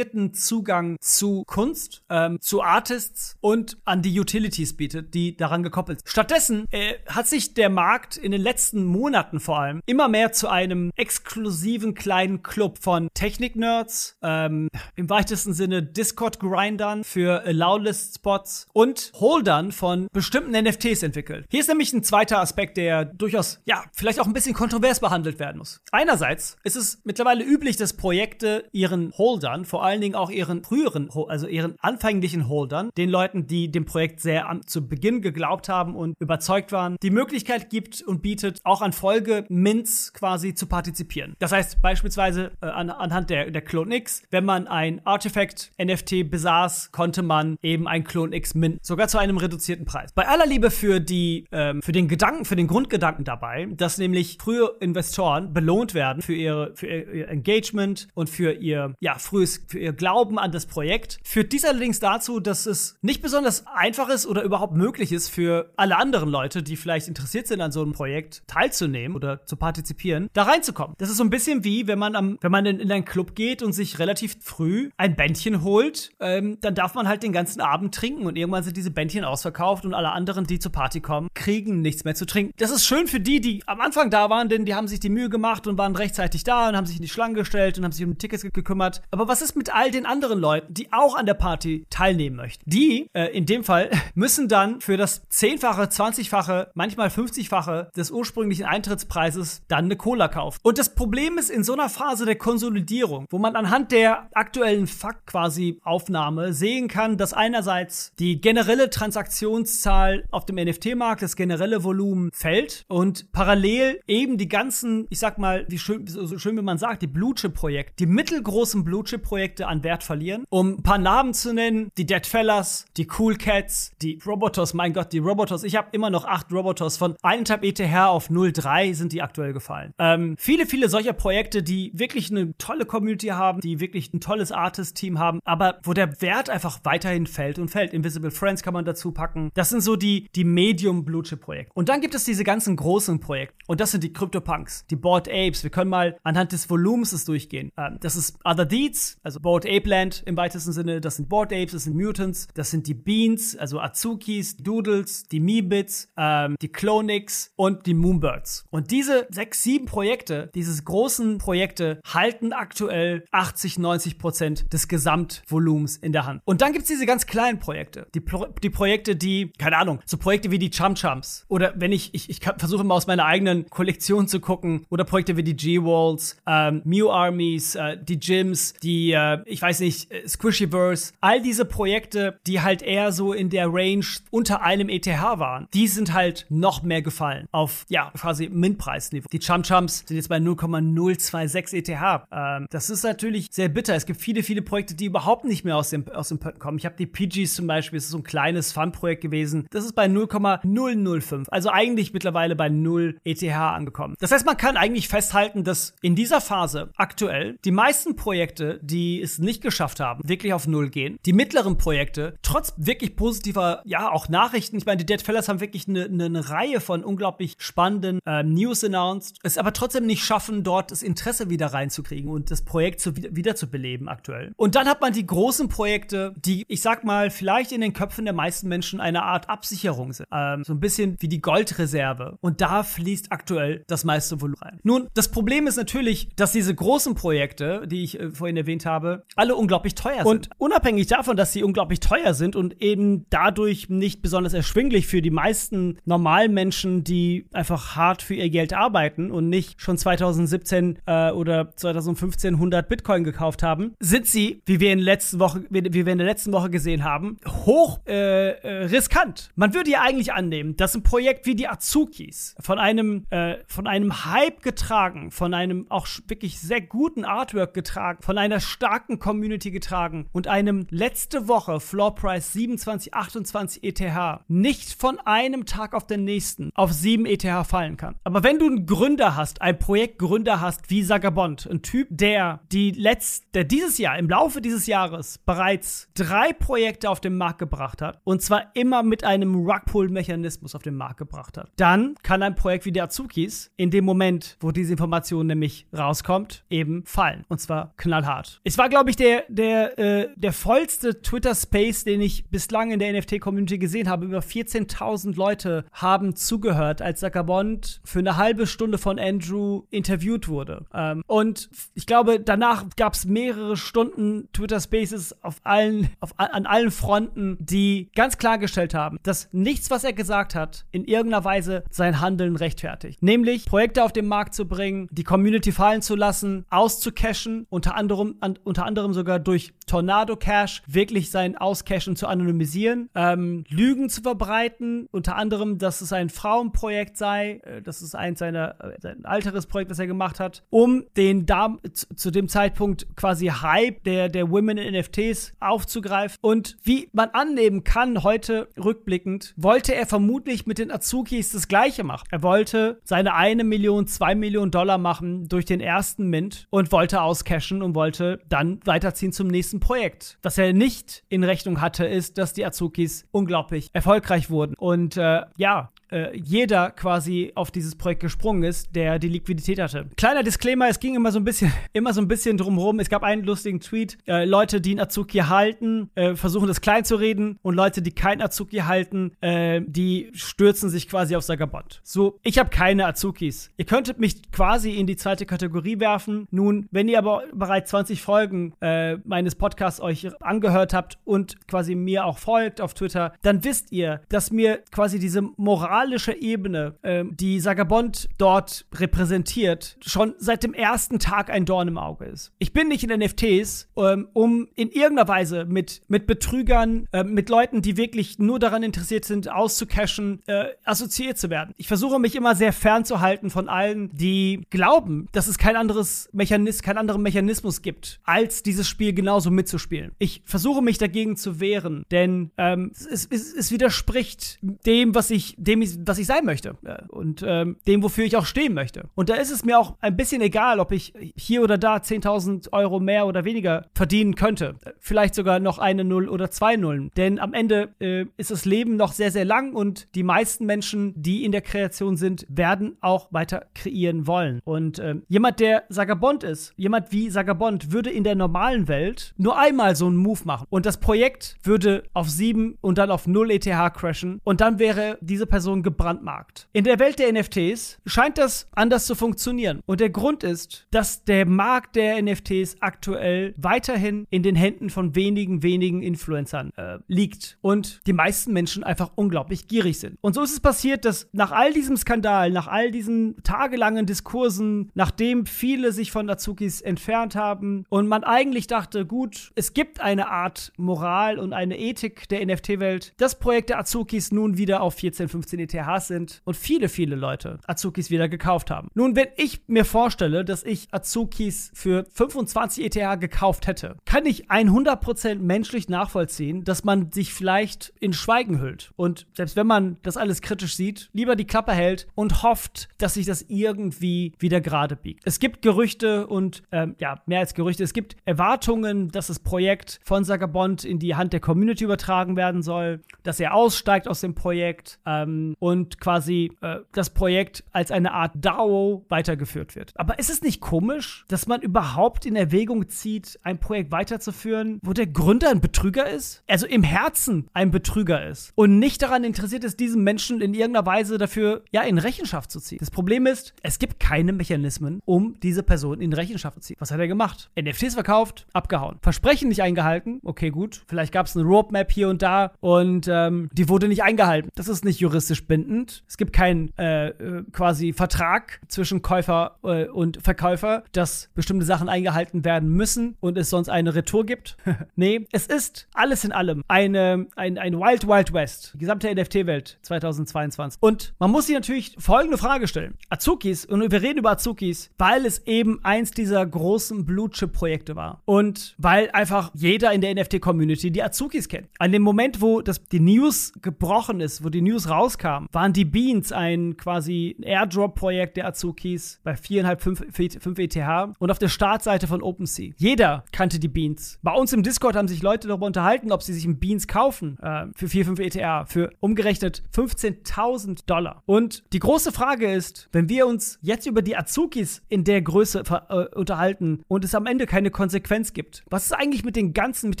demokratisierten 0.08 0.34
Zugang 0.34 0.96
zu 1.00 1.44
Kunst, 1.46 2.02
ähm, 2.08 2.40
zu 2.40 2.62
Artists 2.62 3.36
und 3.40 3.78
an 3.84 4.02
die 4.02 4.18
Utilities 4.18 4.76
bietet, 4.76 5.14
die 5.14 5.36
daran 5.36 5.62
gekoppelt 5.62 6.00
sind. 6.00 6.10
Stattdessen 6.10 6.66
äh, 6.70 6.94
hat 7.06 7.26
sich 7.26 7.54
der 7.54 7.70
Markt 7.70 8.16
in 8.16 8.32
den 8.32 8.40
letzten 8.40 8.84
Monaten 8.84 9.40
vor 9.40 9.58
allem 9.58 9.80
immer 9.86 10.08
mehr 10.08 10.32
zu 10.32 10.48
einem 10.48 10.90
exklusiven 10.96 11.94
kleinen 11.94 12.42
Club 12.42 12.78
von 12.80 13.08
Technik-Nerds, 13.14 14.16
ähm, 14.22 14.68
im 14.96 15.10
weitesten 15.10 15.52
Sinne 15.52 15.82
Discord-Grindern 15.82 17.04
für 17.04 17.44
Allow-List-Spots 17.44 18.66
und 18.72 19.12
Holdern 19.14 19.72
von 19.72 20.08
bestimmten 20.12 20.52
NFTs 20.52 21.02
entwickelt. 21.02 21.46
Hier 21.50 21.60
ist 21.60 21.68
nämlich 21.68 21.92
ein 21.92 22.02
zweiter 22.02 22.40
Aspekt, 22.40 22.76
der 22.76 23.04
durchaus, 23.04 23.60
ja, 23.64 23.84
vielleicht 23.92 24.20
auch 24.20 24.26
ein 24.26 24.32
bisschen 24.32 24.54
kontrovers 24.54 25.00
behandelt 25.00 25.38
werden 25.38 25.58
muss. 25.58 25.80
Einerseits 25.92 26.56
ist 26.64 26.76
es 26.76 27.00
mittlerweile 27.04 27.44
üblich, 27.44 27.76
dass 27.76 27.92
Projekte 27.92 28.64
ihren 28.72 29.12
Holdern, 29.16 29.64
vor 29.64 29.84
allen 29.98 30.02
Dingen 30.02 30.14
auch 30.14 30.30
ihren 30.30 30.62
früheren, 30.62 31.10
also 31.28 31.48
ihren 31.48 31.74
anfänglichen 31.80 32.48
Holdern, 32.48 32.90
den 32.96 33.10
Leuten, 33.10 33.46
die 33.46 33.70
dem 33.70 33.84
Projekt 33.84 34.20
sehr 34.20 34.48
an, 34.48 34.62
zu 34.66 34.86
Beginn 34.86 35.22
geglaubt 35.22 35.68
haben 35.68 35.96
und 35.96 36.14
überzeugt 36.20 36.70
waren, 36.70 36.96
die 37.02 37.10
Möglichkeit 37.10 37.68
gibt 37.68 38.02
und 38.02 38.22
bietet, 38.22 38.60
auch 38.62 38.80
an 38.80 38.92
Folge 38.92 39.44
Mints 39.48 40.12
quasi 40.12 40.54
zu 40.54 40.66
partizipieren. 40.66 41.34
Das 41.40 41.50
heißt 41.50 41.82
beispielsweise 41.82 42.52
äh, 42.60 42.66
an, 42.66 42.90
anhand 42.90 43.30
der, 43.30 43.50
der 43.50 43.62
Clone 43.62 43.96
X, 43.96 44.22
wenn 44.30 44.44
man 44.44 44.68
ein 44.68 45.04
Artifact 45.04 45.72
NFT 45.82 46.30
besaß, 46.30 46.92
konnte 46.92 47.22
man 47.22 47.56
eben 47.62 47.88
ein 47.88 48.04
Clone 48.04 48.34
X 48.36 48.54
mint, 48.54 48.84
sogar 48.84 49.08
zu 49.08 49.18
einem 49.18 49.36
reduzierten 49.36 49.84
Preis. 49.84 50.12
Bei 50.14 50.28
aller 50.28 50.46
Liebe 50.46 50.70
für 50.70 51.00
die, 51.00 51.46
ähm, 51.50 51.82
für 51.82 51.92
den 51.92 52.06
Gedanken, 52.06 52.44
für 52.44 52.56
den 52.56 52.68
Grundgedanken 52.68 53.24
dabei, 53.24 53.66
dass 53.70 53.98
nämlich 53.98 54.38
frühe 54.40 54.76
Investoren 54.80 55.52
belohnt 55.52 55.94
werden 55.94 56.22
für 56.22 56.34
ihre, 56.34 56.72
für 56.76 56.86
ihr 56.86 57.28
Engagement 57.28 58.08
und 58.14 58.30
für 58.30 58.52
ihr, 58.52 58.94
ja, 59.00 59.18
frühes, 59.18 59.64
für 59.66 59.78
ihr 59.78 59.87
Glauben 59.92 60.38
an 60.38 60.52
das 60.52 60.66
Projekt, 60.66 61.18
führt 61.22 61.52
dies 61.52 61.64
allerdings 61.64 62.00
dazu, 62.00 62.40
dass 62.40 62.66
es 62.66 62.96
nicht 63.02 63.22
besonders 63.22 63.66
einfach 63.66 64.08
ist 64.08 64.26
oder 64.26 64.42
überhaupt 64.42 64.74
möglich 64.74 65.12
ist 65.12 65.28
für 65.28 65.72
alle 65.76 65.96
anderen 65.96 66.28
Leute, 66.28 66.62
die 66.62 66.76
vielleicht 66.76 67.08
interessiert 67.08 67.46
sind 67.46 67.60
an 67.60 67.72
so 67.72 67.82
einem 67.82 67.92
Projekt, 67.92 68.42
teilzunehmen 68.46 69.16
oder 69.16 69.44
zu 69.44 69.56
partizipieren, 69.56 70.28
da 70.32 70.44
reinzukommen. 70.44 70.94
Das 70.98 71.10
ist 71.10 71.16
so 71.16 71.24
ein 71.24 71.30
bisschen 71.30 71.64
wie, 71.64 71.86
wenn 71.86 71.98
man 71.98 72.16
am, 72.16 72.38
wenn 72.40 72.52
man 72.52 72.66
in, 72.66 72.80
in 72.80 72.90
einen 72.90 73.04
Club 73.04 73.34
geht 73.34 73.62
und 73.62 73.72
sich 73.72 73.98
relativ 73.98 74.36
früh 74.40 74.90
ein 74.96 75.16
Bändchen 75.16 75.62
holt, 75.62 76.10
ähm, 76.20 76.58
dann 76.60 76.74
darf 76.74 76.94
man 76.94 77.08
halt 77.08 77.22
den 77.22 77.32
ganzen 77.32 77.60
Abend 77.60 77.94
trinken 77.94 78.26
und 78.26 78.36
irgendwann 78.36 78.62
sind 78.62 78.76
diese 78.76 78.90
Bändchen 78.90 79.24
ausverkauft 79.24 79.84
und 79.84 79.94
alle 79.94 80.10
anderen, 80.10 80.46
die 80.46 80.58
zur 80.58 80.72
Party 80.72 81.00
kommen, 81.00 81.28
kriegen 81.34 81.80
nichts 81.80 82.04
mehr 82.04 82.14
zu 82.14 82.26
trinken. 82.26 82.52
Das 82.58 82.70
ist 82.70 82.86
schön 82.86 83.06
für 83.06 83.20
die, 83.20 83.40
die 83.40 83.62
am 83.66 83.80
Anfang 83.80 84.10
da 84.10 84.30
waren, 84.30 84.48
denn 84.48 84.64
die 84.64 84.74
haben 84.74 84.88
sich 84.88 85.00
die 85.00 85.08
Mühe 85.08 85.28
gemacht 85.28 85.66
und 85.66 85.78
waren 85.78 85.96
rechtzeitig 85.96 86.44
da 86.44 86.68
und 86.68 86.76
haben 86.76 86.86
sich 86.86 86.96
in 86.96 87.02
die 87.02 87.08
Schlange 87.08 87.34
gestellt 87.34 87.78
und 87.78 87.84
haben 87.84 87.92
sich 87.92 88.04
um 88.04 88.18
Tickets 88.18 88.42
gekümmert. 88.42 89.02
Aber 89.10 89.28
was 89.28 89.42
ist 89.42 89.56
mit 89.56 89.72
all 89.78 89.92
den 89.92 90.06
anderen 90.06 90.40
Leuten, 90.40 90.74
die 90.74 90.92
auch 90.92 91.14
an 91.14 91.24
der 91.24 91.34
Party 91.34 91.86
teilnehmen 91.88 92.34
möchten? 92.34 92.68
Die, 92.68 93.08
äh, 93.12 93.26
in 93.26 93.46
dem 93.46 93.62
Fall, 93.62 93.90
müssen 94.14 94.48
dann 94.48 94.80
für 94.80 94.96
das 94.96 95.22
zehnfache, 95.28 95.88
zwanzigfache, 95.88 96.72
manchmal 96.74 97.08
50-fache 97.08 97.92
des 97.92 98.10
ursprünglichen 98.10 98.66
Eintrittspreises 98.66 99.62
dann 99.68 99.84
eine 99.84 99.94
Cola 99.94 100.26
kaufen. 100.26 100.58
Und 100.64 100.78
das 100.78 100.96
Problem 100.96 101.38
ist 101.38 101.48
in 101.48 101.62
so 101.62 101.74
einer 101.74 101.88
Phase 101.88 102.24
der 102.24 102.34
Konsolidierung, 102.34 103.26
wo 103.30 103.38
man 103.38 103.54
anhand 103.54 103.92
der 103.92 104.28
aktuellen 104.32 104.88
Fakt 104.88 105.26
quasi 105.26 105.78
Aufnahme 105.84 106.52
sehen 106.52 106.88
kann, 106.88 107.16
dass 107.16 107.32
einerseits 107.32 108.12
die 108.18 108.40
generelle 108.40 108.90
Transaktionszahl 108.90 110.24
auf 110.32 110.44
dem 110.44 110.56
NFT-Markt, 110.56 111.22
das 111.22 111.36
generelle 111.36 111.84
Volumen 111.84 112.30
fällt 112.32 112.84
und 112.88 113.30
parallel 113.30 114.00
eben 114.08 114.38
die 114.38 114.48
ganzen, 114.48 115.06
ich 115.08 115.20
sag 115.20 115.38
mal, 115.38 115.66
wie 115.68 115.78
schön, 115.78 116.04
so 116.08 116.36
schön 116.36 116.56
wie 116.56 116.62
man 116.62 116.78
sagt, 116.78 117.02
die 117.02 117.06
Blue 117.06 117.34
Chip 117.34 117.54
Projekte, 117.54 117.94
die 118.00 118.06
mittelgroßen 118.06 118.82
Blue 118.82 119.04
Chip 119.04 119.22
Projekte 119.22 119.67
an 119.68 119.84
Wert 119.84 120.02
verlieren. 120.02 120.44
Um 120.48 120.74
ein 120.74 120.82
paar 120.82 120.98
Namen 120.98 121.34
zu 121.34 121.52
nennen, 121.52 121.90
die 121.96 122.06
Dead 122.06 122.26
Fellas, 122.26 122.86
die 122.96 123.08
Cool 123.18 123.36
Cats, 123.36 123.92
die 124.02 124.18
Robotos, 124.26 124.74
mein 124.74 124.92
Gott, 124.92 125.12
die 125.12 125.18
Robotos. 125.18 125.64
Ich 125.64 125.76
habe 125.76 125.88
immer 125.92 126.10
noch 126.10 126.24
acht 126.24 126.52
Robotos 126.52 126.96
von 126.96 127.14
1,5 127.16 127.62
ETH 127.62 127.98
auf 128.08 128.30
0,3 128.30 128.94
sind 128.94 129.12
die 129.12 129.22
aktuell 129.22 129.52
gefallen. 129.52 129.92
Ähm, 129.98 130.36
viele, 130.38 130.66
viele 130.66 130.88
solcher 130.88 131.12
Projekte, 131.12 131.62
die 131.62 131.92
wirklich 131.94 132.30
eine 132.30 132.56
tolle 132.58 132.86
Community 132.86 133.28
haben, 133.28 133.60
die 133.60 133.80
wirklich 133.80 134.12
ein 134.12 134.20
tolles 134.20 134.52
Artist-Team 134.52 135.18
haben, 135.18 135.40
aber 135.44 135.78
wo 135.82 135.92
der 135.92 136.20
Wert 136.20 136.50
einfach 136.50 136.80
weiterhin 136.84 137.26
fällt 137.26 137.58
und 137.58 137.70
fällt. 137.70 137.92
Invisible 137.92 138.30
Friends 138.30 138.62
kann 138.62 138.74
man 138.74 138.84
dazu 138.84 139.12
packen. 139.12 139.50
Das 139.54 139.70
sind 139.70 139.82
so 139.82 139.96
die, 139.96 140.28
die 140.34 140.44
Medium 140.44 141.04
Blue 141.04 141.22
Projekte. 141.36 141.72
Und 141.74 141.88
dann 141.88 142.00
gibt 142.00 142.14
es 142.14 142.24
diese 142.24 142.44
ganzen 142.44 142.76
großen 142.76 143.20
Projekte. 143.20 143.54
Und 143.66 143.80
das 143.80 143.90
sind 143.90 144.04
die 144.04 144.12
CryptoPunks, 144.12 144.86
die 144.86 144.96
Bored 144.96 145.28
Apes. 145.28 145.62
Wir 145.62 145.70
können 145.70 145.90
mal 145.90 146.16
anhand 146.22 146.52
des 146.52 146.70
Volumens 146.70 147.24
durchgehen. 147.24 147.72
Ähm, 147.76 147.98
das 148.00 148.16
ist 148.16 148.38
Other 148.44 148.64
Deeds, 148.64 149.18
also 149.22 149.40
Bored 149.40 149.57
Board 149.58 149.66
Ape 149.66 149.88
Land 149.88 150.22
im 150.24 150.36
weitesten 150.36 150.72
Sinne, 150.72 151.00
das 151.00 151.16
sind 151.16 151.28
Board 151.28 151.52
Apes, 151.52 151.72
das 151.72 151.84
sind 151.84 151.96
Mutants, 151.96 152.46
das 152.54 152.70
sind 152.70 152.86
die 152.86 152.94
Beans, 152.94 153.56
also 153.56 153.80
Azukis, 153.80 154.56
Doodles, 154.56 155.24
die 155.24 155.40
Meebits, 155.40 156.12
ähm, 156.16 156.54
die 156.62 156.68
Clonix 156.68 157.50
und 157.56 157.86
die 157.86 157.94
Moonbirds. 157.94 158.66
Und 158.70 158.92
diese 158.92 159.26
sechs, 159.30 159.64
sieben 159.64 159.86
Projekte, 159.86 160.48
diese 160.54 160.80
großen 160.80 161.38
Projekte, 161.38 162.00
halten 162.06 162.52
aktuell 162.52 163.24
80, 163.32 163.80
90 163.80 164.18
Prozent 164.20 164.72
des 164.72 164.86
Gesamtvolumens 164.86 165.96
in 165.96 166.12
der 166.12 166.24
Hand. 166.24 166.40
Und 166.44 166.60
dann 166.60 166.72
gibt's 166.72 166.86
diese 166.86 167.04
ganz 167.04 167.26
kleinen 167.26 167.58
Projekte. 167.58 168.06
Die, 168.14 168.20
Pro 168.20 168.46
die 168.62 168.70
Projekte, 168.70 169.16
die, 169.16 169.50
keine 169.58 169.78
Ahnung, 169.78 169.98
so 170.06 170.18
Projekte 170.18 170.52
wie 170.52 170.60
die 170.60 170.70
Chum 170.70 170.94
Chums. 170.94 171.46
Oder 171.48 171.72
wenn 171.74 171.90
ich, 171.90 172.14
ich, 172.14 172.30
ich 172.30 172.38
versuche 172.58 172.84
mal 172.84 172.94
aus 172.94 173.08
meiner 173.08 173.24
eigenen 173.24 173.68
Kollektion 173.70 174.28
zu 174.28 174.38
gucken. 174.38 174.86
Oder 174.88 175.02
Projekte 175.02 175.36
wie 175.36 175.42
die 175.42 175.56
G-Walls, 175.56 176.36
ähm, 176.46 176.82
Mew 176.84 177.10
Armies, 177.10 177.74
äh, 177.74 177.96
die 178.00 178.20
Gyms, 178.20 178.74
die, 178.74 179.10
äh, 179.10 179.37
ich 179.46 179.62
weiß 179.62 179.80
nicht, 179.80 180.10
äh, 180.10 180.26
Squishyverse. 180.26 181.12
All 181.20 181.40
diese 181.40 181.64
Projekte, 181.64 182.38
die 182.46 182.60
halt 182.60 182.82
eher 182.82 183.12
so 183.12 183.32
in 183.32 183.50
der 183.50 183.68
Range 183.72 184.04
unter 184.30 184.62
einem 184.62 184.88
ETH 184.88 185.06
waren, 185.06 185.68
die 185.74 185.88
sind 185.88 186.12
halt 186.12 186.46
noch 186.48 186.82
mehr 186.82 187.02
gefallen. 187.02 187.46
Auf, 187.52 187.84
ja, 187.88 188.10
quasi 188.16 188.48
Mintpreisniveau. 188.48 189.28
Die 189.32 189.38
Chum 189.38 189.62
Chums 189.62 190.04
sind 190.06 190.16
jetzt 190.16 190.28
bei 190.28 190.38
0,026 190.38 191.78
ETH. 191.78 192.22
Ähm, 192.32 192.66
das 192.70 192.90
ist 192.90 193.02
natürlich 193.02 193.48
sehr 193.50 193.68
bitter. 193.68 193.94
Es 193.94 194.06
gibt 194.06 194.20
viele, 194.20 194.42
viele 194.42 194.62
Projekte, 194.62 194.94
die 194.94 195.06
überhaupt 195.06 195.44
nicht 195.44 195.64
mehr 195.64 195.76
aus 195.76 195.90
dem, 195.90 196.08
aus 196.08 196.28
dem 196.28 196.38
Pötten 196.38 196.58
kommen. 196.58 196.78
Ich 196.78 196.84
habe 196.84 196.96
die 196.96 197.06
PGs 197.06 197.54
zum 197.54 197.66
Beispiel, 197.66 197.98
das 197.98 198.06
ist 198.06 198.10
so 198.10 198.18
ein 198.18 198.24
kleines 198.24 198.72
Fun-Projekt 198.72 199.22
gewesen. 199.22 199.66
Das 199.70 199.84
ist 199.84 199.94
bei 199.94 200.08
0,005. 200.08 201.48
Also 201.50 201.70
eigentlich 201.70 202.12
mittlerweile 202.12 202.56
bei 202.56 202.68
0 202.68 203.18
ETH 203.24 203.42
angekommen. 203.42 204.14
Das 204.20 204.32
heißt, 204.32 204.46
man 204.46 204.56
kann 204.56 204.76
eigentlich 204.76 205.08
festhalten, 205.08 205.64
dass 205.64 205.94
in 206.02 206.14
dieser 206.14 206.40
Phase 206.40 206.90
aktuell 206.96 207.58
die 207.64 207.70
meisten 207.70 208.16
Projekte, 208.16 208.80
die 208.82 209.20
es 209.32 209.38
nicht 209.38 209.62
geschafft 209.62 210.00
haben, 210.00 210.20
wirklich 210.24 210.52
auf 210.52 210.66
Null 210.66 210.90
gehen. 210.90 211.18
Die 211.26 211.32
mittleren 211.32 211.78
Projekte, 211.78 212.36
trotz 212.42 212.74
wirklich 212.76 213.16
positiver, 213.16 213.82
ja, 213.84 214.10
auch 214.10 214.28
Nachrichten. 214.28 214.76
Ich 214.76 214.86
meine, 214.86 214.98
die 214.98 215.06
Dead 215.06 215.20
Fellas 215.22 215.48
haben 215.48 215.60
wirklich 215.60 215.88
eine, 215.88 216.04
eine, 216.04 216.24
eine 216.26 216.50
Reihe 216.50 216.80
von 216.80 217.04
unglaublich 217.04 217.56
spannenden 217.58 218.20
äh, 218.26 218.42
News 218.42 218.84
announced. 218.84 219.38
Es 219.42 219.58
aber 219.58 219.72
trotzdem 219.72 220.06
nicht 220.06 220.24
schaffen, 220.24 220.62
dort 220.64 220.90
das 220.90 221.02
Interesse 221.02 221.50
wieder 221.50 221.66
reinzukriegen 221.66 222.30
und 222.30 222.50
das 222.50 222.62
Projekt 222.62 223.00
zu, 223.00 223.16
wieder 223.16 223.54
zu 223.56 223.68
beleben 223.68 224.08
aktuell. 224.08 224.52
Und 224.56 224.74
dann 224.74 224.86
hat 224.86 225.00
man 225.00 225.12
die 225.12 225.26
großen 225.26 225.68
Projekte, 225.68 226.34
die, 226.36 226.64
ich 226.68 226.82
sag 226.82 227.04
mal, 227.04 227.30
vielleicht 227.30 227.72
in 227.72 227.80
den 227.80 227.92
Köpfen 227.92 228.24
der 228.24 228.34
meisten 228.34 228.68
Menschen 228.68 229.00
eine 229.00 229.22
Art 229.22 229.48
Absicherung 229.48 230.12
sind. 230.12 230.28
Ähm, 230.32 230.64
so 230.64 230.72
ein 230.72 230.80
bisschen 230.80 231.16
wie 231.20 231.28
die 231.28 231.40
Goldreserve. 231.40 232.38
Und 232.40 232.60
da 232.60 232.82
fließt 232.82 233.32
aktuell 233.32 233.84
das 233.86 234.04
meiste 234.04 234.40
Volumen 234.40 234.58
rein. 234.62 234.80
Nun, 234.82 235.08
das 235.14 235.28
Problem 235.28 235.66
ist 235.66 235.76
natürlich, 235.76 236.28
dass 236.36 236.52
diese 236.52 236.74
großen 236.74 237.14
Projekte, 237.14 237.86
die 237.86 238.04
ich 238.04 238.18
äh, 238.18 238.30
vorhin 238.30 238.56
erwähnt 238.56 238.86
habe, 238.86 239.17
alle 239.36 239.54
unglaublich 239.54 239.94
teuer 239.94 240.24
sind. 240.24 240.26
Und 240.26 240.50
unabhängig 240.58 241.06
davon, 241.06 241.36
dass 241.36 241.52
sie 241.52 241.62
unglaublich 241.62 242.00
teuer 242.00 242.34
sind 242.34 242.56
und 242.56 242.82
eben 242.82 243.26
dadurch 243.30 243.88
nicht 243.88 244.22
besonders 244.22 244.54
erschwinglich 244.54 245.06
für 245.06 245.22
die 245.22 245.30
meisten 245.30 245.98
normalen 246.04 246.54
Menschen, 246.54 247.04
die 247.04 247.46
einfach 247.52 247.96
hart 247.96 248.22
für 248.22 248.34
ihr 248.34 248.50
Geld 248.50 248.72
arbeiten 248.72 249.30
und 249.30 249.48
nicht 249.48 249.80
schon 249.80 249.98
2017 249.98 250.98
äh, 251.06 251.30
oder 251.30 251.74
2015 251.76 252.54
100 252.54 252.88
Bitcoin 252.88 253.24
gekauft 253.24 253.62
haben, 253.62 253.94
sind 254.00 254.26
sie, 254.26 254.62
wie 254.66 254.80
wir 254.80 254.92
in 254.92 254.98
der 254.98 255.04
letzten 255.04 255.38
Woche, 255.38 255.64
wie, 255.70 255.92
wir 255.92 256.12
in 256.12 256.18
der 256.18 256.26
letzten 256.26 256.52
Woche 256.52 256.70
gesehen 256.70 257.04
haben, 257.04 257.38
hoch 257.46 258.00
äh, 258.06 258.50
äh, 258.50 258.84
riskant. 258.86 259.50
Man 259.54 259.74
würde 259.74 259.90
ja 259.90 260.02
eigentlich 260.02 260.32
annehmen, 260.32 260.76
dass 260.76 260.94
ein 260.94 261.02
Projekt 261.02 261.46
wie 261.46 261.54
die 261.54 261.68
Azukis 261.68 262.54
von 262.60 262.78
einem 262.78 263.26
äh, 263.30 263.56
von 263.66 263.86
einem 263.86 264.24
Hype 264.24 264.62
getragen, 264.62 265.30
von 265.30 265.54
einem 265.54 265.86
auch 265.90 266.06
wirklich 266.26 266.60
sehr 266.60 266.80
guten 266.80 267.24
Artwork 267.24 267.74
getragen, 267.74 268.22
von 268.22 268.38
einer 268.38 268.60
starken 269.08 269.18
Community 269.18 269.70
getragen 269.70 270.28
und 270.32 270.48
einem 270.48 270.86
letzte 270.90 271.48
Woche 271.48 271.80
Floor 271.80 272.14
Price 272.14 272.52
27, 272.52 273.14
28 273.14 273.82
ETH 273.82 274.40
nicht 274.48 275.00
von 275.00 275.18
einem 275.20 275.64
Tag 275.64 275.94
auf 275.94 276.06
den 276.06 276.24
nächsten 276.24 276.70
auf 276.74 276.92
7 276.92 277.24
ETH 277.24 277.46
fallen 277.66 277.96
kann. 277.96 278.16
Aber 278.24 278.42
wenn 278.42 278.58
du 278.58 278.66
einen 278.66 278.84
Gründer 278.84 279.34
hast, 279.34 279.62
einen 279.62 279.78
Projektgründer 279.78 280.60
hast 280.60 280.90
wie 280.90 281.02
Sagabond, 281.02 281.66
ein 281.70 281.80
Typ, 281.80 282.08
der 282.10 282.60
die 282.70 282.90
letzte, 282.90 283.46
der 283.54 283.64
dieses 283.64 283.96
Jahr, 283.96 284.18
im 284.18 284.28
Laufe 284.28 284.60
dieses 284.60 284.86
Jahres 284.86 285.38
bereits 285.38 286.08
drei 286.14 286.52
Projekte 286.52 287.08
auf 287.08 287.20
den 287.20 287.36
Markt 287.36 287.58
gebracht 287.60 288.02
hat 288.02 288.20
und 288.24 288.42
zwar 288.42 288.74
immer 288.74 289.02
mit 289.02 289.24
einem 289.24 289.54
Rugpull-Mechanismus 289.54 290.74
auf 290.74 290.82
den 290.82 290.96
Markt 290.96 291.16
gebracht 291.16 291.56
hat, 291.56 291.70
dann 291.76 292.14
kann 292.22 292.42
ein 292.42 292.54
Projekt 292.54 292.84
wie 292.84 292.92
der 292.92 293.04
Azukis 293.04 293.70
in 293.76 293.90
dem 293.90 294.04
Moment, 294.04 294.58
wo 294.60 294.70
diese 294.70 294.92
Information 294.92 295.46
nämlich 295.46 295.86
rauskommt, 295.96 296.64
eben 296.68 297.04
fallen. 297.06 297.44
Und 297.48 297.60
zwar 297.60 297.94
knallhart. 297.96 298.60
Es 298.64 298.76
war, 298.76 298.88
glaube 298.88 298.97
ich, 299.06 299.16
der, 299.16 299.44
der, 299.48 299.98
äh, 299.98 300.28
der 300.36 300.52
vollste 300.52 301.22
Twitter-Space, 301.22 302.04
den 302.04 302.20
ich 302.20 302.48
bislang 302.50 302.90
in 302.90 302.98
der 302.98 303.12
NFT-Community 303.12 303.78
gesehen 303.78 304.08
habe. 304.08 304.26
Über 304.26 304.40
14.000 304.40 305.36
Leute 305.36 305.84
haben 305.92 306.36
zugehört, 306.36 307.02
als 307.02 307.20
Zuckerbond 307.20 308.00
für 308.04 308.18
eine 308.18 308.36
halbe 308.36 308.66
Stunde 308.66 308.98
von 308.98 309.18
Andrew 309.18 309.82
interviewt 309.90 310.48
wurde. 310.48 310.86
Ähm, 310.92 311.22
und 311.26 311.70
ich 311.94 312.06
glaube, 312.06 312.40
danach 312.40 312.84
gab 312.96 313.14
es 313.14 313.24
mehrere 313.24 313.76
Stunden 313.76 314.48
Twitter-Spaces 314.52 315.42
auf 315.42 315.60
allen, 315.62 316.10
auf, 316.20 316.32
an 316.38 316.66
allen 316.66 316.90
Fronten, 316.90 317.56
die 317.60 318.10
ganz 318.14 318.38
klargestellt 318.38 318.94
haben, 318.94 319.18
dass 319.22 319.48
nichts, 319.52 319.90
was 319.90 320.04
er 320.04 320.12
gesagt 320.12 320.54
hat, 320.54 320.86
in 320.90 321.04
irgendeiner 321.04 321.44
Weise 321.44 321.84
sein 321.90 322.20
Handeln 322.20 322.56
rechtfertigt. 322.56 323.22
Nämlich 323.22 323.66
Projekte 323.66 324.04
auf 324.04 324.12
den 324.12 324.26
Markt 324.26 324.54
zu 324.54 324.66
bringen, 324.66 325.08
die 325.10 325.24
Community 325.24 325.72
fallen 325.72 326.02
zu 326.02 326.16
lassen, 326.16 326.64
auszucashen, 326.70 327.66
unter 327.70 327.94
anderem, 327.94 328.36
an, 328.40 328.58
unter 328.64 328.84
anderem 328.88 329.12
sogar 329.12 329.38
durch 329.38 329.72
Tornado 329.86 330.36
Cash 330.36 330.82
wirklich 330.86 331.30
sein 331.30 331.56
Auscashen 331.56 332.16
zu 332.16 332.26
anonymisieren, 332.26 333.10
ähm, 333.14 333.64
Lügen 333.68 334.08
zu 334.08 334.22
verbreiten, 334.22 335.06
unter 335.10 335.36
anderem, 335.36 335.78
dass 335.78 336.00
es 336.00 336.12
ein 336.12 336.30
Frauenprojekt 336.30 337.16
sei, 337.16 337.60
äh, 337.64 337.82
das 337.82 338.02
ist 338.02 338.14
eins 338.14 338.38
seiner, 338.38 338.82
äh, 338.82 339.00
sein 339.00 339.24
alteres 339.24 339.66
Projekt, 339.66 339.90
das 339.90 339.98
er 339.98 340.06
gemacht 340.06 340.40
hat, 340.40 340.62
um 340.70 341.04
den 341.16 341.46
da 341.46 341.76
zu, 341.92 342.06
zu 342.14 342.30
dem 342.30 342.48
Zeitpunkt 342.48 343.06
quasi 343.16 343.46
Hype 343.46 344.04
der, 344.04 344.28
der 344.28 344.50
Women 344.50 344.78
in 344.78 344.94
NFTs 344.94 345.54
aufzugreifen. 345.60 346.38
Und 346.40 346.76
wie 346.82 347.08
man 347.12 347.30
annehmen 347.30 347.84
kann, 347.84 348.22
heute 348.22 348.68
rückblickend, 348.82 349.54
wollte 349.56 349.94
er 349.94 350.06
vermutlich 350.06 350.66
mit 350.66 350.78
den 350.78 350.90
Azukis 350.90 351.52
das 351.52 351.68
Gleiche 351.68 352.04
machen. 352.04 352.26
Er 352.30 352.42
wollte 352.42 353.00
seine 353.04 353.34
eine 353.34 353.64
Million, 353.64 354.06
zwei 354.06 354.34
Millionen 354.34 354.70
Dollar 354.70 354.98
machen 354.98 355.48
durch 355.48 355.64
den 355.64 355.80
ersten 355.80 356.28
Mint 356.28 356.66
und 356.70 356.90
wollte 356.92 357.20
auscashen 357.20 357.82
und 357.82 357.94
wollte 357.94 358.40
dann 358.48 358.77
weiterziehen 358.84 359.32
zum 359.32 359.48
nächsten 359.48 359.80
Projekt. 359.80 360.38
Was 360.42 360.58
er 360.58 360.72
nicht 360.72 361.24
in 361.28 361.44
Rechnung 361.44 361.80
hatte, 361.80 362.06
ist, 362.06 362.38
dass 362.38 362.52
die 362.52 362.64
Azukis 362.64 363.26
unglaublich 363.30 363.90
erfolgreich 363.92 364.50
wurden. 364.50 364.74
Und 364.74 365.16
äh, 365.16 365.42
ja, 365.56 365.90
äh, 366.10 366.36
jeder 366.36 366.90
quasi 366.90 367.52
auf 367.54 367.70
dieses 367.70 367.94
Projekt 367.94 368.20
gesprungen 368.20 368.62
ist, 368.62 368.94
der 368.94 369.18
die 369.18 369.28
Liquidität 369.28 369.80
hatte. 369.80 370.06
Kleiner 370.16 370.42
Disclaimer, 370.42 370.88
es 370.88 371.00
ging 371.00 371.14
immer 371.14 371.32
so 371.32 371.38
ein 371.38 371.44
bisschen, 371.44 371.72
immer 371.92 372.12
so 372.12 372.20
ein 372.20 372.28
bisschen 372.28 372.56
drumherum. 372.56 373.00
Es 373.00 373.08
gab 373.08 373.22
einen 373.22 373.44
lustigen 373.44 373.80
Tweet. 373.80 374.18
Äh, 374.26 374.44
Leute, 374.44 374.80
die 374.80 374.92
einen 374.92 375.00
Azuki 375.00 375.38
halten, 375.38 376.10
äh, 376.14 376.34
versuchen 376.34 376.68
das 376.68 376.80
klein 376.80 377.04
zu 377.04 377.16
reden 377.16 377.58
und 377.62 377.74
Leute, 377.74 378.02
die 378.02 378.12
keinen 378.12 378.42
Azuki 378.42 378.78
halten, 378.78 379.32
äh, 379.40 379.80
die 379.86 380.30
stürzen 380.32 380.90
sich 380.90 381.08
quasi 381.08 381.36
auf 381.36 381.44
Sagabond. 381.44 382.00
So, 382.02 382.38
ich 382.42 382.58
habe 382.58 382.70
keine 382.70 383.06
Azukis. 383.06 383.70
Ihr 383.76 383.84
könntet 383.84 384.18
mich 384.18 384.50
quasi 384.50 384.94
in 384.94 385.06
die 385.06 385.16
zweite 385.16 385.46
Kategorie 385.46 386.00
werfen. 386.00 386.46
Nun, 386.50 386.88
wenn 386.90 387.08
ihr 387.08 387.18
aber 387.18 387.42
bereits 387.52 387.90
20 387.90 388.22
Folgen 388.22 388.74
äh, 388.80 389.16
meines 389.24 389.54
Podcasts 389.54 390.00
euch 390.00 390.28
angehört 390.42 390.94
habt 390.94 391.18
und 391.24 391.66
quasi 391.66 391.94
mir 391.94 392.24
auch 392.24 392.38
folgt 392.38 392.80
auf 392.80 392.94
Twitter, 392.94 393.32
dann 393.42 393.64
wisst 393.64 393.92
ihr, 393.92 394.20
dass 394.28 394.50
mir 394.50 394.82
quasi 394.90 395.18
diese 395.18 395.42
Moral 395.42 395.97
moralische 395.98 396.32
Ebene, 396.32 396.94
ähm, 397.02 397.36
die 397.36 397.58
Sagabond 397.58 398.28
dort 398.38 398.86
repräsentiert, 398.94 399.96
schon 400.00 400.34
seit 400.38 400.62
dem 400.62 400.72
ersten 400.72 401.18
Tag 401.18 401.50
ein 401.50 401.64
Dorn 401.64 401.88
im 401.88 401.98
Auge 401.98 402.26
ist. 402.26 402.52
Ich 402.60 402.72
bin 402.72 402.86
nicht 402.86 403.02
in 403.02 403.18
NFTs, 403.18 403.88
ähm, 403.96 404.28
um 404.32 404.68
in 404.76 404.90
irgendeiner 404.90 405.26
Weise 405.26 405.64
mit, 405.64 406.02
mit 406.06 406.28
Betrügern, 406.28 407.08
äh, 407.10 407.24
mit 407.24 407.48
Leuten, 407.48 407.82
die 407.82 407.96
wirklich 407.96 408.38
nur 408.38 408.60
daran 408.60 408.84
interessiert 408.84 409.24
sind, 409.24 409.50
auszucashen, 409.50 410.40
äh, 410.46 410.66
assoziiert 410.84 411.36
zu 411.36 411.50
werden. 411.50 411.74
Ich 411.78 411.88
versuche 411.88 412.20
mich 412.20 412.36
immer 412.36 412.54
sehr 412.54 412.72
fernzuhalten 412.72 413.50
von 413.50 413.68
allen, 413.68 414.10
die 414.14 414.66
glauben, 414.70 415.26
dass 415.32 415.48
es 415.48 415.58
kein 415.58 415.74
anderes 415.74 416.28
Mechanismus, 416.32 416.82
keinen 416.82 416.98
anderen 416.98 417.22
Mechanismus 417.22 417.82
gibt, 417.82 418.20
als 418.22 418.62
dieses 418.62 418.88
Spiel 418.88 419.12
genauso 419.14 419.50
mitzuspielen. 419.50 420.12
Ich 420.20 420.42
versuche 420.44 420.80
mich 420.80 420.98
dagegen 420.98 421.36
zu 421.36 421.58
wehren, 421.58 422.04
denn 422.12 422.52
ähm, 422.56 422.92
es, 422.94 423.26
es, 423.28 423.52
es 423.52 423.72
widerspricht 423.72 424.60
dem, 424.86 425.14
was 425.14 425.30
ich, 425.30 425.54
dem 425.58 425.82
ich 425.82 425.87
ich, 425.92 425.98
was 426.04 426.18
ich 426.18 426.26
sein 426.26 426.44
möchte 426.44 426.76
und 427.08 427.44
ähm, 427.46 427.76
dem, 427.86 428.02
wofür 428.02 428.24
ich 428.24 428.36
auch 428.36 428.46
stehen 428.46 428.74
möchte. 428.74 429.08
Und 429.14 429.28
da 429.28 429.34
ist 429.34 429.50
es 429.50 429.64
mir 429.64 429.78
auch 429.78 429.96
ein 430.00 430.16
bisschen 430.16 430.42
egal, 430.42 430.80
ob 430.80 430.92
ich 430.92 431.12
hier 431.36 431.62
oder 431.62 431.78
da 431.78 431.96
10.000 431.96 432.72
Euro 432.72 433.00
mehr 433.00 433.26
oder 433.26 433.44
weniger 433.44 433.86
verdienen 433.94 434.34
könnte. 434.34 434.76
Vielleicht 434.98 435.34
sogar 435.34 435.60
noch 435.60 435.78
eine 435.78 436.04
Null 436.04 436.28
oder 436.28 436.50
zwei 436.50 436.76
Nullen. 436.76 437.10
Denn 437.16 437.38
am 437.38 437.54
Ende 437.54 437.94
äh, 438.00 438.26
ist 438.36 438.50
das 438.50 438.64
Leben 438.64 438.96
noch 438.96 439.12
sehr, 439.12 439.30
sehr 439.30 439.44
lang 439.44 439.72
und 439.72 440.08
die 440.14 440.22
meisten 440.22 440.66
Menschen, 440.66 441.12
die 441.16 441.44
in 441.44 441.52
der 441.52 441.62
Kreation 441.62 442.16
sind, 442.16 442.46
werden 442.48 442.96
auch 443.00 443.32
weiter 443.32 443.66
kreieren 443.74 444.26
wollen. 444.26 444.60
Und 444.64 444.98
äh, 444.98 445.16
jemand, 445.28 445.60
der 445.60 445.84
Sagabond 445.88 446.44
ist, 446.44 446.72
jemand 446.76 447.12
wie 447.12 447.30
Sagabond, 447.30 447.92
würde 447.92 448.10
in 448.10 448.24
der 448.24 448.34
normalen 448.34 448.88
Welt 448.88 449.34
nur 449.36 449.58
einmal 449.58 449.96
so 449.96 450.06
einen 450.06 450.16
Move 450.16 450.40
machen. 450.44 450.66
Und 450.70 450.86
das 450.86 450.98
Projekt 451.00 451.56
würde 451.62 452.04
auf 452.12 452.28
7 452.28 452.78
und 452.80 452.98
dann 452.98 453.10
auf 453.10 453.26
0 453.26 453.50
ETH 453.50 453.64
crashen. 453.94 454.40
Und 454.44 454.60
dann 454.60 454.78
wäre 454.78 455.18
diese 455.20 455.46
Person 455.46 455.77
gebrandmarkt. 455.82 456.68
In 456.72 456.84
der 456.84 456.98
Welt 456.98 457.18
der 457.18 457.32
NFTs 457.32 457.98
scheint 458.06 458.38
das 458.38 458.68
anders 458.72 459.06
zu 459.06 459.14
funktionieren. 459.14 459.80
Und 459.86 460.00
der 460.00 460.10
Grund 460.10 460.44
ist, 460.44 460.86
dass 460.90 461.24
der 461.24 461.46
Markt 461.46 461.96
der 461.96 462.22
NFTs 462.22 462.76
aktuell 462.80 463.54
weiterhin 463.56 464.26
in 464.30 464.42
den 464.42 464.56
Händen 464.56 464.90
von 464.90 465.14
wenigen, 465.14 465.62
wenigen 465.62 466.02
Influencern 466.02 466.72
äh, 466.76 466.98
liegt. 467.06 467.58
Und 467.60 468.00
die 468.06 468.12
meisten 468.12 468.52
Menschen 468.52 468.84
einfach 468.84 469.10
unglaublich 469.14 469.68
gierig 469.68 469.98
sind. 469.98 470.16
Und 470.20 470.34
so 470.34 470.42
ist 470.42 470.52
es 470.52 470.60
passiert, 470.60 471.04
dass 471.04 471.28
nach 471.32 471.52
all 471.52 471.72
diesem 471.72 471.96
Skandal, 471.96 472.50
nach 472.50 472.68
all 472.68 472.90
diesen 472.90 473.42
tagelangen 473.42 474.06
Diskursen, 474.06 474.90
nachdem 474.94 475.46
viele 475.46 475.92
sich 475.92 476.10
von 476.12 476.28
Azukis 476.28 476.80
entfernt 476.80 477.34
haben 477.34 477.84
und 477.88 478.08
man 478.08 478.24
eigentlich 478.24 478.66
dachte, 478.66 479.06
gut, 479.06 479.50
es 479.54 479.74
gibt 479.74 480.00
eine 480.00 480.28
Art 480.28 480.72
Moral 480.76 481.38
und 481.38 481.52
eine 481.52 481.78
Ethik 481.78 482.28
der 482.28 482.44
NFT-Welt, 482.44 483.14
das 483.16 483.38
Projekt 483.38 483.70
der 483.70 483.78
Azukis 483.78 484.32
nun 484.32 484.58
wieder 484.58 484.82
auf 484.82 484.94
14, 484.94 485.28
15 485.28 485.60
ETHs 485.72 486.08
sind 486.08 486.40
und 486.44 486.56
viele, 486.56 486.88
viele 486.88 487.16
Leute 487.16 487.58
Azukis 487.66 488.10
wieder 488.10 488.28
gekauft 488.28 488.70
haben. 488.70 488.88
Nun, 488.94 489.16
wenn 489.16 489.28
ich 489.36 489.62
mir 489.66 489.84
vorstelle, 489.84 490.44
dass 490.44 490.64
ich 490.64 490.88
Azukis 490.92 491.70
für 491.74 492.06
25 492.12 492.84
ETH 492.84 493.20
gekauft 493.20 493.66
hätte, 493.66 493.96
kann 494.04 494.26
ich 494.26 494.50
100% 494.50 495.36
menschlich 495.36 495.88
nachvollziehen, 495.88 496.64
dass 496.64 496.84
man 496.84 497.12
sich 497.12 497.32
vielleicht 497.32 497.92
in 498.00 498.12
Schweigen 498.12 498.60
hüllt 498.60 498.92
und 498.96 499.26
selbst 499.34 499.56
wenn 499.56 499.66
man 499.66 499.96
das 500.02 500.16
alles 500.16 500.40
kritisch 500.40 500.74
sieht, 500.74 501.10
lieber 501.12 501.36
die 501.36 501.46
Klappe 501.46 501.72
hält 501.72 502.06
und 502.14 502.42
hofft, 502.42 502.88
dass 502.98 503.14
sich 503.14 503.26
das 503.26 503.44
irgendwie 503.48 504.32
wieder 504.38 504.60
gerade 504.60 504.96
biegt. 504.96 505.22
Es 505.24 505.40
gibt 505.40 505.62
Gerüchte 505.62 506.26
und 506.26 506.62
ähm, 506.72 506.94
ja, 506.98 507.20
mehr 507.26 507.40
als 507.40 507.54
Gerüchte, 507.54 507.84
es 507.84 507.92
gibt 507.92 508.16
Erwartungen, 508.24 509.08
dass 509.10 509.28
das 509.28 509.38
Projekt 509.38 510.00
von 510.04 510.24
Sagabond 510.24 510.84
in 510.84 510.98
die 510.98 511.14
Hand 511.14 511.32
der 511.32 511.40
Community 511.40 511.84
übertragen 511.84 512.36
werden 512.36 512.62
soll, 512.62 513.00
dass 513.22 513.40
er 513.40 513.54
aussteigt 513.54 514.08
aus 514.08 514.20
dem 514.20 514.34
Projekt 514.34 514.98
ähm, 515.06 515.54
und 515.58 516.00
quasi 516.00 516.52
äh, 516.60 516.76
das 516.92 517.10
Projekt 517.10 517.64
als 517.72 517.90
eine 517.90 518.12
Art 518.12 518.32
DAO 518.36 519.04
weitergeführt 519.08 519.76
wird. 519.76 519.92
Aber 519.96 520.18
ist 520.18 520.30
es 520.30 520.42
nicht 520.42 520.60
komisch, 520.60 521.24
dass 521.28 521.46
man 521.46 521.60
überhaupt 521.60 522.26
in 522.26 522.36
Erwägung 522.36 522.88
zieht, 522.88 523.38
ein 523.42 523.58
Projekt 523.58 523.90
weiterzuführen, 523.90 524.80
wo 524.82 524.92
der 524.92 525.06
Gründer 525.06 525.50
ein 525.50 525.60
Betrüger 525.60 526.08
ist? 526.08 526.42
Also 526.48 526.66
im 526.66 526.82
Herzen 526.82 527.48
ein 527.52 527.70
Betrüger 527.70 528.26
ist 528.26 528.52
und 528.54 528.78
nicht 528.78 529.02
daran 529.02 529.24
interessiert 529.24 529.64
ist, 529.64 529.80
diesen 529.80 530.02
Menschen 530.04 530.40
in 530.40 530.54
irgendeiner 530.54 530.86
Weise 530.86 531.18
dafür 531.18 531.62
ja 531.70 531.82
in 531.82 531.98
Rechenschaft 531.98 532.50
zu 532.50 532.60
ziehen. 532.60 532.78
Das 532.78 532.90
Problem 532.90 533.26
ist, 533.26 533.54
es 533.62 533.78
gibt 533.78 534.00
keine 534.00 534.32
Mechanismen, 534.32 535.00
um 535.04 535.38
diese 535.42 535.62
Person 535.62 536.00
in 536.00 536.12
Rechenschaft 536.12 536.54
zu 536.56 536.60
ziehen. 536.60 536.76
Was 536.78 536.90
hat 536.90 537.00
er 537.00 537.08
gemacht? 537.08 537.50
NFTs 537.60 537.94
verkauft, 537.94 538.46
abgehauen. 538.52 538.98
Versprechen 539.02 539.48
nicht 539.48 539.62
eingehalten. 539.62 540.20
Okay, 540.24 540.50
gut. 540.50 540.82
Vielleicht 540.86 541.12
gab 541.12 541.26
es 541.26 541.36
eine 541.36 541.44
Roadmap 541.44 541.90
hier 541.90 542.08
und 542.08 542.22
da 542.22 542.52
und 542.60 543.08
ähm, 543.08 543.48
die 543.52 543.68
wurde 543.68 543.88
nicht 543.88 544.02
eingehalten. 544.02 544.50
Das 544.54 544.68
ist 544.68 544.84
nicht 544.84 545.00
juristisch 545.00 545.47
bindend. 545.48 546.04
Es 546.06 546.16
gibt 546.16 546.32
keinen 546.32 546.72
äh, 546.78 547.08
äh, 547.08 547.42
quasi 547.52 547.92
Vertrag 547.92 548.60
zwischen 548.68 549.02
Käufer 549.02 549.58
äh, 549.64 549.86
und 549.86 550.22
Verkäufer, 550.22 550.84
dass 550.92 551.30
bestimmte 551.34 551.66
Sachen 551.66 551.88
eingehalten 551.88 552.44
werden 552.44 552.68
müssen 552.68 553.16
und 553.20 553.36
es 553.36 553.50
sonst 553.50 553.68
eine 553.68 553.94
Retour 553.94 554.24
gibt. 554.24 554.56
nee, 554.96 555.26
es 555.32 555.46
ist 555.46 555.88
alles 555.94 556.24
in 556.24 556.32
allem 556.32 556.62
eine, 556.68 557.26
ein, 557.34 557.58
ein 557.58 557.74
Wild 557.78 558.06
Wild 558.06 558.32
West. 558.32 558.72
Die 558.74 558.78
gesamte 558.78 559.12
NFT-Welt 559.12 559.78
2022. 559.82 560.80
Und 560.80 561.14
man 561.18 561.30
muss 561.30 561.46
sich 561.46 561.54
natürlich 561.54 561.96
folgende 561.98 562.38
Frage 562.38 562.68
stellen. 562.68 562.94
Azukis, 563.08 563.64
und 563.64 563.90
wir 563.90 564.02
reden 564.02 564.18
über 564.18 564.32
Azukis, 564.32 564.90
weil 564.98 565.24
es 565.24 565.46
eben 565.46 565.82
eins 565.84 566.10
dieser 566.10 566.44
großen 566.44 567.06
Blue-Chip-Projekte 567.06 567.96
war. 567.96 568.22
Und 568.26 568.74
weil 568.78 569.10
einfach 569.12 569.50
jeder 569.54 569.92
in 569.92 570.02
der 570.02 570.14
NFT-Community 570.14 570.90
die 570.90 571.02
Azukis 571.02 571.48
kennt. 571.48 571.68
An 571.78 571.92
dem 571.92 572.02
Moment, 572.02 572.40
wo 572.42 572.60
das, 572.60 572.84
die 572.84 573.00
News 573.00 573.52
gebrochen 573.62 574.20
ist, 574.20 574.44
wo 574.44 574.50
die 574.50 574.60
News 574.60 574.88
rauskam, 574.88 575.37
waren 575.52 575.72
die 575.72 575.84
Beans 575.84 576.32
ein 576.32 576.76
quasi 576.76 577.36
Airdrop-Projekt 577.42 578.36
der 578.36 578.46
Azukis 578.46 579.20
bei 579.24 579.34
4,5, 579.34 580.40
5 580.40 580.58
ETH 580.58 581.16
und 581.18 581.30
auf 581.30 581.38
der 581.38 581.48
Startseite 581.48 582.06
von 582.06 582.22
OpenSea. 582.22 582.72
Jeder 582.76 583.24
kannte 583.32 583.58
die 583.58 583.68
Beans. 583.68 584.18
Bei 584.22 584.32
uns 584.32 584.52
im 584.52 584.62
Discord 584.62 584.96
haben 584.96 585.08
sich 585.08 585.22
Leute 585.22 585.48
darüber 585.48 585.66
unterhalten, 585.66 586.12
ob 586.12 586.22
sie 586.22 586.32
sich 586.32 586.44
ein 586.44 586.58
Beans 586.58 586.86
kaufen 586.86 587.38
äh, 587.40 587.66
für 587.74 587.88
4, 587.88 588.04
5 588.06 588.20
ETH, 588.20 588.68
für 588.68 588.90
umgerechnet 589.00 589.62
15.000 589.74 590.86
Dollar. 590.86 591.22
Und 591.26 591.64
die 591.72 591.78
große 591.78 592.12
Frage 592.12 592.52
ist, 592.52 592.88
wenn 592.92 593.08
wir 593.08 593.26
uns 593.26 593.58
jetzt 593.62 593.86
über 593.86 594.02
die 594.02 594.16
Azukis 594.16 594.82
in 594.88 595.04
der 595.04 595.22
Größe 595.22 595.62
äh, 595.88 596.16
unterhalten 596.16 596.82
und 596.88 597.04
es 597.04 597.14
am 597.14 597.26
Ende 597.26 597.46
keine 597.46 597.70
Konsequenz 597.70 598.32
gibt, 598.32 598.64
was 598.70 598.86
ist 598.86 598.92
eigentlich 598.92 599.24
mit 599.24 599.36
den 599.36 599.52
ganzen, 599.52 599.90
mit 599.90 600.00